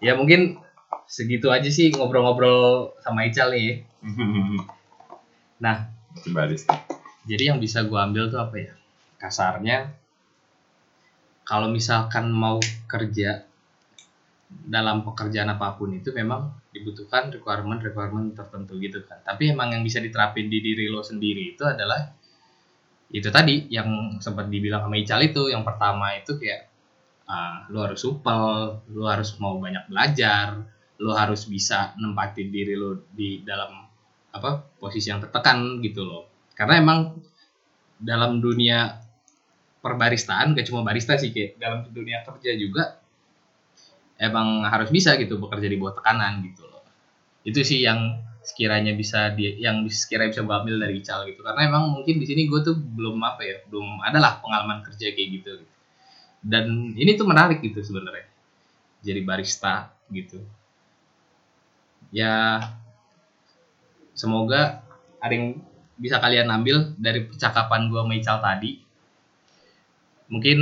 ya 0.00 0.16
mungkin 0.16 0.56
segitu 1.04 1.52
aja 1.52 1.68
sih 1.68 1.92
ngobrol-ngobrol 1.92 2.96
sama 3.04 3.28
Ical 3.28 3.52
nih. 3.52 3.84
Nah, 5.54 5.86
Masih 6.12 6.32
barista. 6.32 6.72
jadi 7.24 7.52
yang 7.52 7.60
bisa 7.60 7.84
gua 7.84 8.08
ambil 8.08 8.26
tuh 8.26 8.40
apa 8.40 8.56
ya? 8.58 8.72
Kasarnya 9.16 9.92
kalau 11.44 11.68
misalkan 11.68 12.32
mau 12.32 12.58
kerja 12.84 13.44
dalam 14.64 15.02
pekerjaan 15.02 15.50
apa 15.50 15.74
pun 15.74 15.92
itu 15.92 16.14
memang 16.14 16.54
dibutuhkan 16.70 17.28
requirement-requirement 17.34 18.32
tertentu 18.32 18.78
gitu 18.78 19.02
kan. 19.04 19.20
Tapi 19.26 19.52
emang 19.52 19.74
yang 19.74 19.82
bisa 19.82 19.98
diterapin 19.98 20.46
di 20.46 20.62
diri 20.62 20.86
lo 20.88 21.02
sendiri 21.02 21.58
itu 21.58 21.62
adalah 21.66 22.14
itu 23.14 23.28
tadi 23.30 23.70
yang 23.70 24.18
sempat 24.18 24.50
dibilang 24.50 24.88
sama 24.88 24.96
Ical 24.98 25.20
itu 25.22 25.52
yang 25.52 25.62
pertama 25.62 26.16
itu 26.16 26.34
kayak 26.40 26.66
ah, 27.28 27.68
lo 27.70 27.84
harus 27.84 28.00
supel, 28.00 28.80
lo 28.90 29.04
harus 29.06 29.36
mau 29.38 29.60
banyak 29.60 29.86
belajar, 29.86 30.64
lo 30.98 31.12
harus 31.14 31.46
bisa 31.46 31.94
nempatin 32.00 32.48
diri 32.48 32.74
lo 32.74 33.06
di 33.12 33.44
dalam 33.44 33.84
apa 34.34 34.66
posisi 34.80 35.12
yang 35.12 35.22
tertekan 35.22 35.78
gitu 35.84 36.02
loh. 36.02 36.26
Karena 36.58 36.80
emang 36.82 36.98
dalam 38.00 38.42
dunia 38.42 38.98
perbaristaan 39.78 40.56
gak 40.56 40.66
cuma 40.66 40.80
barista 40.80 41.20
sih 41.20 41.30
kayak 41.30 41.60
dalam 41.60 41.84
dunia 41.92 42.24
kerja 42.24 42.56
juga 42.56 43.03
emang 44.18 44.62
harus 44.66 44.90
bisa 44.90 45.18
gitu 45.18 45.38
bekerja 45.42 45.66
di 45.66 45.76
bawah 45.78 45.98
tekanan 45.98 46.42
gitu 46.46 46.66
loh. 46.66 46.82
Itu 47.42 47.60
sih 47.66 47.82
yang 47.82 48.20
sekiranya 48.44 48.92
bisa 48.92 49.32
di 49.32 49.56
yang 49.56 49.82
sekiranya 49.88 50.36
bisa 50.36 50.42
gue 50.44 50.54
ambil 50.54 50.76
dari 50.78 51.00
Ical 51.00 51.24
gitu. 51.28 51.40
Karena 51.42 51.66
emang 51.66 51.96
mungkin 51.96 52.20
di 52.20 52.26
sini 52.28 52.46
gue 52.46 52.60
tuh 52.62 52.76
belum 52.76 53.16
apa 53.24 53.42
ya 53.42 53.56
belum 53.68 54.04
adalah 54.04 54.38
pengalaman 54.44 54.84
kerja 54.84 55.12
kayak 55.12 55.28
gitu 55.40 55.50
dan 56.44 56.92
ini 56.92 57.16
tuh 57.16 57.24
menarik 57.24 57.64
gitu 57.64 57.80
sebenarnya. 57.80 58.28
Jadi 59.00 59.20
barista 59.24 59.96
gitu. 60.12 60.44
Ya 62.12 62.60
semoga 64.12 64.84
ada 65.18 65.32
yang 65.32 65.58
bisa 65.96 66.20
kalian 66.20 66.52
ambil 66.52 66.92
dari 67.00 67.24
percakapan 67.24 67.88
gue 67.88 68.00
sama 68.00 68.14
Ical 68.14 68.38
tadi. 68.44 68.72
Mungkin 70.28 70.58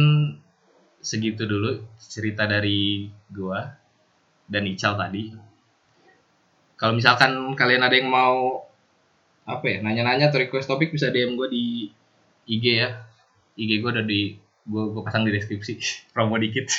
segitu 1.02 1.44
dulu 1.44 1.82
cerita 1.98 2.46
dari 2.46 3.10
gue 3.28 3.60
dan 4.46 4.62
Ical 4.70 4.94
tadi. 4.94 5.34
Kalau 6.78 6.94
misalkan 6.94 7.34
kalian 7.58 7.82
ada 7.82 7.94
yang 7.98 8.08
mau 8.08 8.62
apa 9.42 9.64
ya 9.66 9.82
nanya-nanya 9.82 10.30
atau 10.30 10.38
request 10.38 10.70
topik 10.70 10.94
bisa 10.94 11.10
DM 11.10 11.34
gue 11.34 11.48
di 11.50 11.64
IG 12.46 12.64
ya. 12.78 13.02
IG 13.58 13.82
gue 13.82 13.90
ada 13.90 14.06
di 14.06 14.38
gue 14.62 14.82
gue 14.94 15.02
pasang 15.02 15.26
di 15.26 15.34
deskripsi. 15.34 15.74
Promo 16.14 16.38
dikit. 16.38 16.70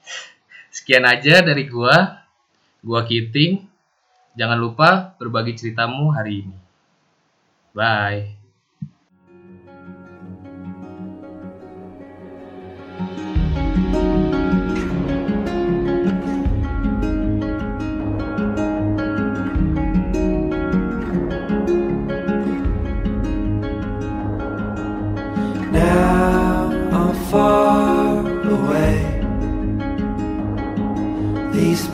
Sekian 0.76 1.02
aja 1.02 1.42
dari 1.42 1.66
gue 1.66 1.96
gue 2.86 3.00
Kiting. 3.10 3.66
Jangan 4.38 4.58
lupa 4.62 5.18
berbagi 5.18 5.58
ceritamu 5.58 6.14
hari 6.14 6.46
ini. 6.46 6.56
Bye 7.74 8.45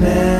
man. 0.02 0.31